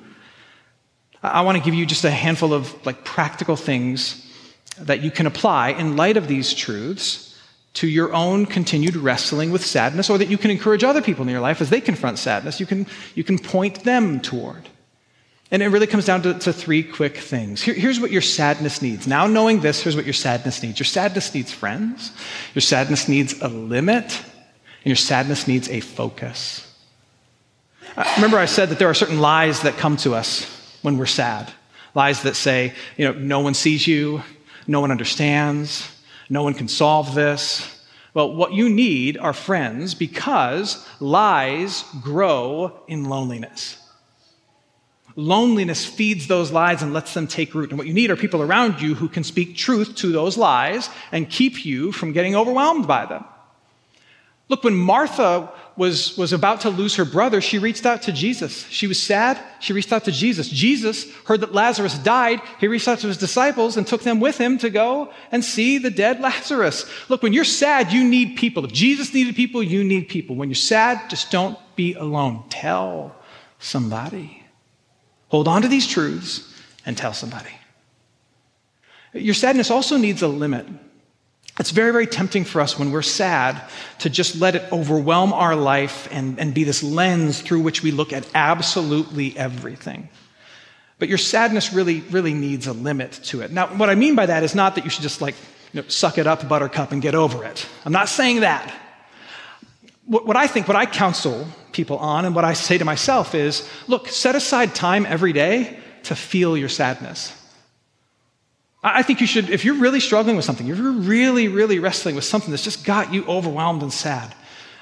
I 1.21 1.41
want 1.41 1.58
to 1.58 1.63
give 1.63 1.73
you 1.73 1.86
just 1.86 2.05
a 2.05 2.12
handful 2.12 2.53
of 2.53 2.86
like 2.86 3.03
practical 3.03 3.55
things 3.55 4.25
that 4.79 5.01
you 5.01 5.12
can 5.12 5.25
apply 5.25 5.69
in 5.69 5.97
light 5.97 6.17
of 6.17 6.27
these 6.27 6.53
truths 6.53 7.38
to 7.75 7.88
your 7.88 8.13
own 8.13 8.45
continued 8.45 8.95
wrestling 8.95 9.51
with 9.51 9.63
sadness, 9.63 10.10
or 10.10 10.17
that 10.17 10.29
you 10.29 10.38
can 10.38 10.49
encourage 10.49 10.84
other 10.84 11.01
people 11.01 11.23
in 11.23 11.29
your 11.29 11.39
life 11.39 11.62
as 11.62 11.69
they 11.69 11.79
confront 11.79 12.17
sadness. 12.17 12.60
You 12.60 12.65
can, 12.65 12.88
you 13.15 13.23
can 13.23 13.38
point 13.38 13.84
them 13.84 14.19
toward. 14.19 14.67
And 15.51 15.62
it 15.62 15.67
really 15.67 15.88
comes 15.88 16.05
down 16.05 16.21
to, 16.23 16.34
to 16.39 16.53
three 16.53 16.84
quick 16.84 17.17
things. 17.17 17.62
Here, 17.62 17.73
here's 17.73 17.99
what 17.99 18.12
your 18.12 18.21
sadness 18.21 18.82
needs. 18.82 19.08
Now, 19.08 19.27
knowing 19.27 19.62
this, 19.62 19.82
here's 19.82 19.95
what 19.95 20.05
your 20.05 20.13
sadness 20.13 20.62
needs. 20.63 20.79
Your 20.79 20.86
sadness 20.86 21.34
needs 21.34 21.51
friends, 21.51 22.12
your 22.53 22.62
sadness 22.62 23.08
needs 23.08 23.39
a 23.41 23.47
limit, 23.47 24.03
and 24.03 24.86
your 24.86 24.95
sadness 24.95 25.47
needs 25.47 25.69
a 25.69 25.79
focus. 25.79 26.65
Uh, 27.97 28.12
remember, 28.15 28.38
I 28.38 28.45
said 28.45 28.69
that 28.69 28.79
there 28.79 28.89
are 28.89 28.93
certain 28.93 29.19
lies 29.19 29.62
that 29.62 29.77
come 29.77 29.97
to 29.97 30.15
us 30.15 30.59
when 30.82 30.98
we're 30.98 31.06
sad. 31.06 31.52
Lies 31.96 32.24
that 32.24 32.36
say, 32.36 32.74
you 32.98 33.06
know, 33.06 33.20
no 33.20 33.39
one 33.39 33.54
sees 33.54 33.88
you, 33.88 34.22
no 34.68 34.82
one 34.82 34.92
understands, 34.92 35.89
no 36.30 36.44
one 36.44 36.54
can 36.54 36.68
solve 36.68 37.15
this. 37.15 37.76
Well, 38.13 38.36
what 38.36 38.54
you 38.54 38.70
need 38.70 39.18
are 39.18 39.34
friends 39.34 39.96
because 39.96 40.86
lies 41.00 41.84
grow 42.02 42.84
in 42.88 43.06
loneliness. 43.06 43.78
Loneliness 45.15 45.86
feeds 45.86 46.28
those 46.28 46.52
lies 46.52 46.82
and 46.82 46.94
lets 46.94 47.13
them 47.13 47.28
take 47.28 47.54
root. 47.54 47.72
And 47.72 47.78
what 47.78 47.88
you 47.88 47.94
need 47.94 48.10
are 48.10 48.15
people 48.15 48.42
around 48.42 48.82
you 48.82 48.96
who 48.96 49.10
can 49.10 49.24
speak 49.24 49.58
truth 49.58 49.96
to 49.98 50.12
those 50.12 50.38
lies 50.38 50.89
and 51.12 51.30
keep 51.30 51.65
you 51.65 51.92
from 51.92 52.13
getting 52.13 52.36
overwhelmed 52.36 52.88
by 52.88 53.06
them. 53.06 53.26
Look, 54.49 54.63
when 54.63 54.75
Martha 54.75 55.51
was, 55.77 56.17
was 56.17 56.33
about 56.33 56.62
to 56.62 56.69
lose 56.69 56.95
her 56.95 57.05
brother, 57.05 57.39
she 57.39 57.59
reached 57.59 57.85
out 57.85 58.01
to 58.01 58.12
Jesus. 58.12 58.65
She 58.67 58.88
was 58.88 59.01
sad. 59.01 59.39
She 59.59 59.71
reached 59.71 59.93
out 59.93 60.03
to 60.05 60.12
Jesus. 60.12 60.49
Jesus 60.49 61.09
heard 61.25 61.41
that 61.41 61.53
Lazarus 61.53 61.97
died. 61.99 62.41
He 62.59 62.67
reached 62.67 62.88
out 62.88 62.99
to 62.99 63.07
his 63.07 63.17
disciples 63.17 63.77
and 63.77 63.88
took 63.88 64.01
them 64.01 64.19
with 64.19 64.38
him 64.38 64.57
to 64.57 64.69
go 64.69 65.13
and 65.31 65.45
see 65.45 65.77
the 65.77 65.91
dead 65.91 66.19
Lazarus. 66.19 66.89
Look, 67.09 67.21
when 67.23 67.31
you're 67.31 67.45
sad, 67.45 67.93
you 67.93 68.03
need 68.03 68.38
people. 68.38 68.65
If 68.65 68.73
Jesus 68.73 69.13
needed 69.13 69.35
people, 69.35 69.63
you 69.63 69.83
need 69.83 70.09
people. 70.09 70.35
When 70.35 70.49
you're 70.49 70.55
sad, 70.55 71.09
just 71.09 71.31
don't 71.31 71.57
be 71.75 71.93
alone. 71.93 72.43
Tell 72.49 73.15
somebody. 73.59 74.43
Hold 75.29 75.47
on 75.47 75.62
to 75.62 75.67
these 75.67 75.88
truths 75.88 76.53
and 76.85 76.97
tell 76.97 77.13
somebody. 77.13 77.51
Your 79.13 79.35
sadness 79.35 79.71
also 79.71 79.95
needs 79.95 80.23
a 80.23 80.27
limit. 80.27 80.65
It's 81.60 81.72
very, 81.72 81.91
very 81.91 82.08
tempting 82.08 82.45
for 82.45 82.62
us 82.62 82.80
when 82.80 82.91
we're 82.91 83.02
sad 83.02 83.62
to 84.00 84.10
just 84.10 84.39
let 84.39 84.56
it 84.56 84.72
overwhelm 84.72 85.34
our 85.34 85.58
life 85.58 86.08
and, 86.10 86.39
and 86.39 86.54
be 86.54 86.63
this 86.63 86.82
lens 86.82 87.41
through 87.41 87.60
which 87.60 87.84
we 87.84 87.91
look 87.91 88.13
at 88.13 88.26
absolutely 88.34 89.38
everything. 89.38 90.08
But 91.00 91.10
your 91.10 91.17
sadness 91.17 91.74
really, 91.74 92.00
really 92.12 92.34
needs 92.34 92.67
a 92.67 92.74
limit 92.74 93.12
to 93.26 93.41
it. 93.41 93.52
Now, 93.52 93.67
what 93.67 93.89
I 93.89 93.95
mean 93.95 94.15
by 94.15 94.26
that 94.26 94.43
is 94.43 94.56
not 94.56 94.76
that 94.76 94.86
you 94.86 94.89
should 94.89 95.04
just 95.04 95.22
like 95.22 95.36
you 95.74 95.82
know, 95.82 95.88
suck 95.89 96.17
it 96.17 96.28
up, 96.28 96.48
buttercup, 96.48 96.93
and 96.93 97.02
get 97.02 97.13
over 97.13 97.43
it. 97.43 97.67
I'm 97.86 97.93
not 97.93 98.08
saying 98.08 98.39
that. 98.39 98.74
What, 100.06 100.26
what 100.26 100.38
I 100.38 100.48
think, 100.48 100.67
what 100.67 100.78
I 100.78 100.86
counsel 100.86 101.45
people 101.74 101.98
on, 101.98 102.26
and 102.26 102.34
what 102.34 102.45
I 102.45 102.54
say 102.54 102.78
to 102.78 102.86
myself 102.86 103.36
is 103.36 103.69
look, 103.88 104.08
set 104.08 104.36
aside 104.36 104.74
time 104.74 105.06
every 105.06 105.34
day 105.34 105.78
to 106.04 106.15
feel 106.15 106.58
your 106.58 106.69
sadness. 106.69 107.36
I 108.82 109.04
think 109.04 109.20
you 109.20 109.28
should, 109.28 109.50
if 109.50 109.65
you're 109.65 109.76
really 109.76 110.00
struggling 110.00 110.38
with 110.38 110.46
something, 110.46 110.68
if 110.68 110.78
you're 110.78 110.92
really, 110.92 111.50
really 111.50 111.80
wrestling 111.80 112.15
with 112.15 112.24
something 112.24 112.50
that's 112.50 112.63
just 112.63 112.86
got 112.86 113.13
you 113.13 113.26
overwhelmed 113.26 113.82
and 113.82 113.92
sad, 113.92 114.34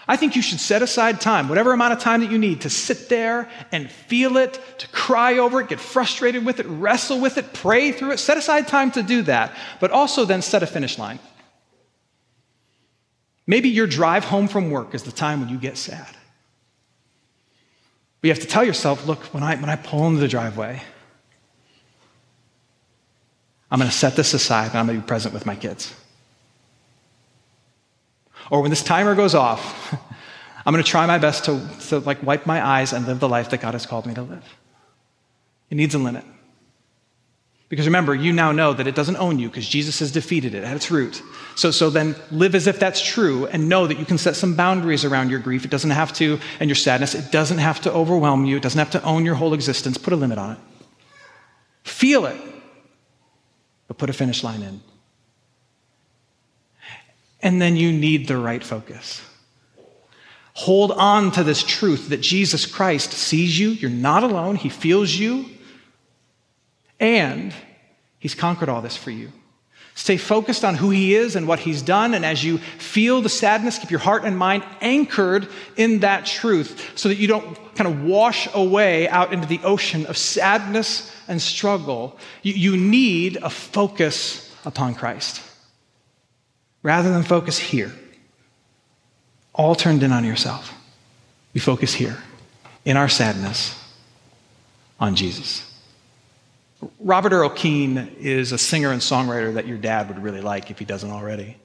I 0.07 0.15
think 0.15 0.35
you 0.35 0.41
should 0.41 0.59
set 0.59 0.81
aside 0.81 1.19
time, 1.19 1.49
whatever 1.49 1.73
amount 1.73 1.93
of 1.93 1.99
time 1.99 2.21
that 2.21 2.31
you 2.31 2.37
need, 2.37 2.61
to 2.61 2.69
sit 2.69 3.09
there 3.09 3.49
and 3.71 3.91
feel 3.91 4.37
it, 4.37 4.61
to 4.77 4.87
cry 4.89 5.39
over 5.39 5.59
it, 5.59 5.67
get 5.67 5.79
frustrated 5.79 6.45
with 6.45 6.59
it, 6.59 6.65
wrestle 6.67 7.19
with 7.19 7.37
it, 7.37 7.53
pray 7.53 7.91
through 7.91 8.11
it. 8.11 8.19
Set 8.19 8.37
aside 8.37 8.67
time 8.67 8.91
to 8.91 9.03
do 9.03 9.23
that, 9.23 9.53
but 9.81 9.91
also 9.91 10.23
then 10.23 10.41
set 10.41 10.63
a 10.63 10.67
finish 10.67 10.97
line. 10.97 11.19
Maybe 13.47 13.69
your 13.69 13.87
drive 13.87 14.25
home 14.25 14.47
from 14.47 14.69
work 14.69 14.93
is 14.93 15.03
the 15.03 15.11
time 15.11 15.41
when 15.41 15.49
you 15.49 15.57
get 15.57 15.77
sad. 15.77 16.07
But 18.21 18.27
you 18.27 18.29
have 18.29 18.41
to 18.41 18.47
tell 18.47 18.63
yourself 18.63 19.07
look, 19.07 19.23
when 19.33 19.43
I, 19.43 19.55
when 19.55 19.69
I 19.69 19.75
pull 19.75 20.07
into 20.07 20.19
the 20.19 20.27
driveway, 20.27 20.83
I'm 23.69 23.79
going 23.79 23.89
to 23.89 23.95
set 23.95 24.15
this 24.15 24.33
aside 24.33 24.69
and 24.69 24.77
I'm 24.77 24.85
going 24.85 24.97
to 24.97 25.03
be 25.03 25.07
present 25.07 25.33
with 25.33 25.45
my 25.45 25.55
kids. 25.55 25.93
Or 28.49 28.61
when 28.61 28.69
this 28.69 28.83
timer 28.83 29.13
goes 29.15 29.35
off, 29.35 29.93
I'm 30.65 30.73
going 30.73 30.83
to 30.83 30.89
try 30.89 31.05
my 31.05 31.17
best 31.17 31.45
to, 31.45 31.61
to 31.89 31.99
like 31.99 32.23
wipe 32.23 32.45
my 32.45 32.65
eyes 32.65 32.93
and 32.93 33.05
live 33.05 33.19
the 33.19 33.29
life 33.29 33.49
that 33.49 33.61
God 33.61 33.73
has 33.73 33.85
called 33.85 34.05
me 34.05 34.13
to 34.13 34.21
live. 34.21 34.43
It 35.69 35.75
needs 35.75 35.95
a 35.95 35.99
limit. 35.99 36.23
Because 37.69 37.85
remember, 37.85 38.15
you 38.15 38.31
now 38.31 38.53
know 38.53 38.71
that 38.71 38.87
it 38.87 38.95
doesn't 38.95 39.17
own 39.17 39.39
you 39.39 39.49
because 39.49 39.67
Jesus 39.67 39.99
has 39.99 40.11
defeated 40.11 40.55
it 40.55 40.63
at 40.63 40.73
its 40.77 40.89
root. 40.89 41.21
So, 41.55 41.69
so 41.69 41.89
then 41.89 42.15
live 42.31 42.55
as 42.55 42.65
if 42.65 42.79
that's 42.79 43.01
true 43.01 43.45
and 43.47 43.67
know 43.67 43.87
that 43.87 43.99
you 43.99 44.05
can 44.05 44.17
set 44.17 44.37
some 44.37 44.55
boundaries 44.55 45.03
around 45.03 45.29
your 45.29 45.39
grief. 45.39 45.65
It 45.65 45.71
doesn't 45.71 45.91
have 45.91 46.13
to, 46.13 46.39
and 46.61 46.69
your 46.69 46.75
sadness, 46.75 47.13
it 47.13 47.29
doesn't 47.29 47.57
have 47.57 47.81
to 47.81 47.91
overwhelm 47.91 48.45
you. 48.45 48.55
It 48.55 48.63
doesn't 48.63 48.79
have 48.79 48.91
to 48.91 49.03
own 49.03 49.25
your 49.25 49.35
whole 49.35 49.53
existence. 49.53 49.97
Put 49.97 50.13
a 50.13 50.15
limit 50.15 50.37
on 50.37 50.53
it. 50.53 50.57
Feel 51.83 52.25
it 52.25 52.37
but 53.87 53.97
put 53.97 54.09
a 54.09 54.13
finish 54.13 54.43
line 54.43 54.61
in. 54.61 54.81
And 57.41 57.61
then 57.61 57.75
you 57.75 57.91
need 57.91 58.27
the 58.27 58.37
right 58.37 58.63
focus. 58.63 59.21
Hold 60.53 60.91
on 60.91 61.31
to 61.33 61.43
this 61.43 61.61
truth 61.61 62.09
that 62.09 62.21
Jesus 62.21 62.65
Christ 62.65 63.11
sees 63.13 63.59
you, 63.59 63.69
you're 63.69 63.91
not 63.91 64.23
alone, 64.23 64.55
He 64.55 64.69
feels 64.69 65.13
you, 65.13 65.45
and 66.99 67.53
He's 68.17 68.33
conquered 68.33 68.67
all 68.67 68.81
this 68.81 68.97
for 68.97 69.11
you. 69.11 69.31
Stay 69.93 70.17
focused 70.17 70.65
on 70.65 70.73
who 70.73 70.89
He 70.89 71.13
is 71.13 71.35
and 71.35 71.47
what 71.47 71.59
He's 71.59 71.83
done, 71.83 72.15
and 72.15 72.25
as 72.25 72.43
you 72.43 72.57
feel 72.57 73.21
the 73.21 73.29
sadness, 73.29 73.77
keep 73.77 73.91
your 73.91 73.99
heart 73.99 74.25
and 74.25 74.35
mind 74.35 74.63
anchored 74.81 75.47
in 75.75 75.99
that 75.99 76.25
truth 76.25 76.91
so 76.95 77.07
that 77.09 77.15
you 77.15 77.27
don't 77.27 77.75
kind 77.75 77.87
of 77.87 78.03
wash 78.03 78.47
away 78.55 79.07
out 79.09 79.33
into 79.33 79.47
the 79.47 79.59
ocean 79.63 80.07
of 80.07 80.17
sadness 80.17 81.11
and 81.27 81.41
struggle, 81.41 82.17
you, 82.41 82.53
you 82.53 82.77
need 82.77 83.37
a 83.37 83.49
focus 83.49 84.53
upon 84.65 84.95
Christ. 84.95 85.41
Rather 86.83 87.11
than 87.11 87.23
focus 87.23 87.57
here, 87.57 87.91
all 89.53 89.75
turned 89.75 90.03
in 90.03 90.11
on 90.11 90.23
yourself, 90.23 90.73
we 91.53 91.59
focus 91.59 91.93
here, 91.93 92.17
in 92.85 92.97
our 92.97 93.09
sadness, 93.09 93.83
on 94.99 95.15
Jesus. 95.15 95.63
Robert 96.99 97.31
Earl 97.31 97.49
Keen 97.49 98.15
is 98.19 98.51
a 98.51 98.57
singer 98.57 98.91
and 98.91 99.01
songwriter 99.01 99.55
that 99.55 99.67
your 99.67 99.77
dad 99.77 100.07
would 100.09 100.19
really 100.21 100.41
like 100.41 100.69
if 100.69 100.77
he 100.77 100.85
doesn't 100.85 101.09
already. 101.09 101.57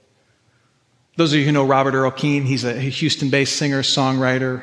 Those 1.17 1.35
of 1.35 1.39
you 1.39 1.45
who 1.45 1.53
know 1.53 1.67
Robert 1.67 1.93
Earl 1.93 2.11
Keen, 2.11 2.45
he's 2.45 2.65
a 2.65 2.73
Houston 2.73 3.29
based 3.29 3.57
singer, 3.57 3.83
songwriter, 3.83 4.63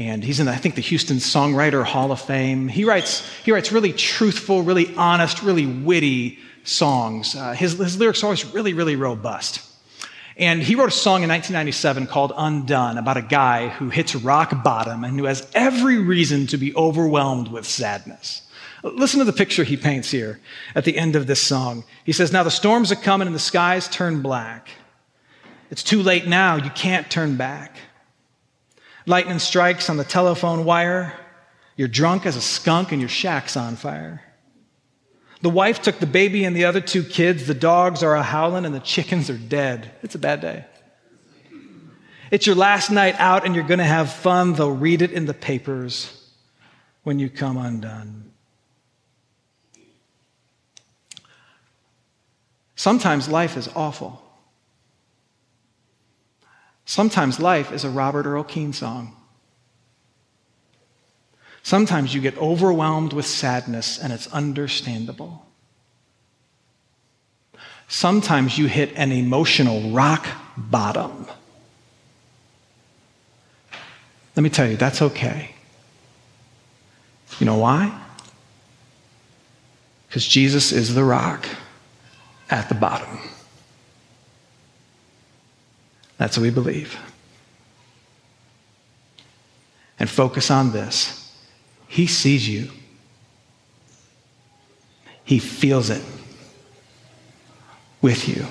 and 0.00 0.24
he's 0.24 0.40
in, 0.40 0.48
I 0.48 0.56
think, 0.56 0.76
the 0.76 0.80
Houston 0.80 1.18
Songwriter 1.18 1.84
Hall 1.84 2.10
of 2.10 2.22
Fame. 2.22 2.68
He 2.68 2.86
writes, 2.86 3.28
he 3.44 3.52
writes 3.52 3.70
really 3.70 3.92
truthful, 3.92 4.62
really 4.62 4.94
honest, 4.96 5.42
really 5.42 5.66
witty 5.66 6.38
songs. 6.64 7.36
Uh, 7.36 7.52
his, 7.52 7.74
his 7.74 7.98
lyrics 7.98 8.22
are 8.22 8.26
always 8.26 8.46
really, 8.46 8.72
really 8.72 8.96
robust. 8.96 9.60
And 10.38 10.62
he 10.62 10.74
wrote 10.74 10.88
a 10.88 10.90
song 10.90 11.22
in 11.22 11.28
1997 11.28 12.06
called 12.06 12.32
Undone 12.34 12.96
about 12.96 13.18
a 13.18 13.22
guy 13.22 13.68
who 13.68 13.90
hits 13.90 14.14
rock 14.14 14.64
bottom 14.64 15.04
and 15.04 15.18
who 15.18 15.26
has 15.26 15.46
every 15.52 15.98
reason 15.98 16.46
to 16.46 16.56
be 16.56 16.74
overwhelmed 16.74 17.48
with 17.48 17.66
sadness. 17.66 18.40
Listen 18.82 19.18
to 19.18 19.26
the 19.26 19.34
picture 19.34 19.64
he 19.64 19.76
paints 19.76 20.10
here 20.10 20.40
at 20.74 20.86
the 20.86 20.96
end 20.96 21.14
of 21.14 21.26
this 21.26 21.42
song. 21.42 21.84
He 22.04 22.12
says, 22.12 22.32
Now 22.32 22.42
the 22.42 22.50
storms 22.50 22.90
are 22.90 22.96
coming 22.96 23.26
and 23.26 23.34
the 23.34 23.38
skies 23.40 23.86
turn 23.86 24.22
black. 24.22 24.70
It's 25.70 25.82
too 25.82 26.02
late 26.02 26.26
now, 26.26 26.56
you 26.56 26.70
can't 26.70 27.10
turn 27.10 27.36
back. 27.36 27.76
Lightning 29.06 29.38
strikes 29.38 29.88
on 29.88 29.96
the 29.96 30.04
telephone 30.04 30.64
wire. 30.64 31.18
You're 31.76 31.88
drunk 31.88 32.26
as 32.26 32.36
a 32.36 32.40
skunk 32.40 32.92
and 32.92 33.00
your 33.00 33.08
shack's 33.08 33.56
on 33.56 33.76
fire. 33.76 34.22
The 35.42 35.50
wife 35.50 35.80
took 35.80 35.98
the 35.98 36.06
baby 36.06 36.44
and 36.44 36.54
the 36.54 36.66
other 36.66 36.80
two 36.80 37.02
kids. 37.02 37.46
The 37.46 37.54
dogs 37.54 38.02
are 38.02 38.14
a 38.14 38.22
howling 38.22 38.66
and 38.66 38.74
the 38.74 38.80
chickens 38.80 39.30
are 39.30 39.38
dead. 39.38 39.90
It's 40.02 40.14
a 40.14 40.18
bad 40.18 40.42
day. 40.42 40.66
It's 42.30 42.46
your 42.46 42.56
last 42.56 42.90
night 42.90 43.16
out 43.18 43.44
and 43.44 43.54
you're 43.54 43.66
going 43.66 43.78
to 43.78 43.84
have 43.84 44.12
fun. 44.12 44.52
They'll 44.52 44.70
read 44.70 45.02
it 45.02 45.12
in 45.12 45.26
the 45.26 45.34
papers 45.34 46.30
when 47.02 47.18
you 47.18 47.30
come 47.30 47.56
undone. 47.56 48.30
Sometimes 52.76 53.28
life 53.28 53.56
is 53.56 53.68
awful. 53.74 54.22
Sometimes 56.90 57.38
life 57.38 57.70
is 57.70 57.84
a 57.84 57.88
Robert 57.88 58.26
Earl 58.26 58.42
Keen 58.42 58.72
song. 58.72 59.14
Sometimes 61.62 62.12
you 62.12 62.20
get 62.20 62.36
overwhelmed 62.36 63.12
with 63.12 63.26
sadness 63.26 63.96
and 63.96 64.12
it's 64.12 64.26
understandable. 64.32 65.46
Sometimes 67.86 68.58
you 68.58 68.66
hit 68.66 68.90
an 68.96 69.12
emotional 69.12 69.92
rock 69.92 70.26
bottom. 70.56 71.28
Let 74.34 74.42
me 74.42 74.50
tell 74.50 74.68
you, 74.68 74.76
that's 74.76 75.00
okay. 75.00 75.54
You 77.38 77.46
know 77.46 77.58
why? 77.58 77.96
Because 80.08 80.26
Jesus 80.26 80.72
is 80.72 80.96
the 80.96 81.04
rock 81.04 81.46
at 82.50 82.68
the 82.68 82.74
bottom. 82.74 83.29
That's 86.20 86.36
what 86.36 86.42
we 86.42 86.50
believe. 86.50 86.98
And 89.98 90.08
focus 90.08 90.50
on 90.50 90.70
this. 90.70 91.34
He 91.88 92.06
sees 92.06 92.46
you. 92.46 92.70
He 95.24 95.38
feels 95.38 95.88
it 95.88 96.04
with 98.02 98.28
you. 98.28 98.44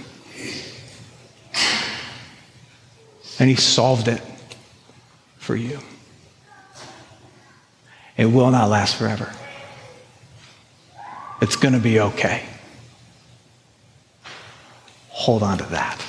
And 3.37 3.47
He 3.47 3.55
solved 3.55 4.07
it 4.07 4.23
for 5.37 5.55
you. 5.55 5.77
It 8.17 8.25
will 8.25 8.49
not 8.49 8.67
last 8.71 8.95
forever. 8.95 9.31
It's 11.39 11.55
going 11.55 11.75
to 11.75 11.79
be 11.79 11.99
okay. 11.99 12.45
Hold 15.09 15.43
on 15.43 15.59
to 15.59 15.65
that. 15.65 16.08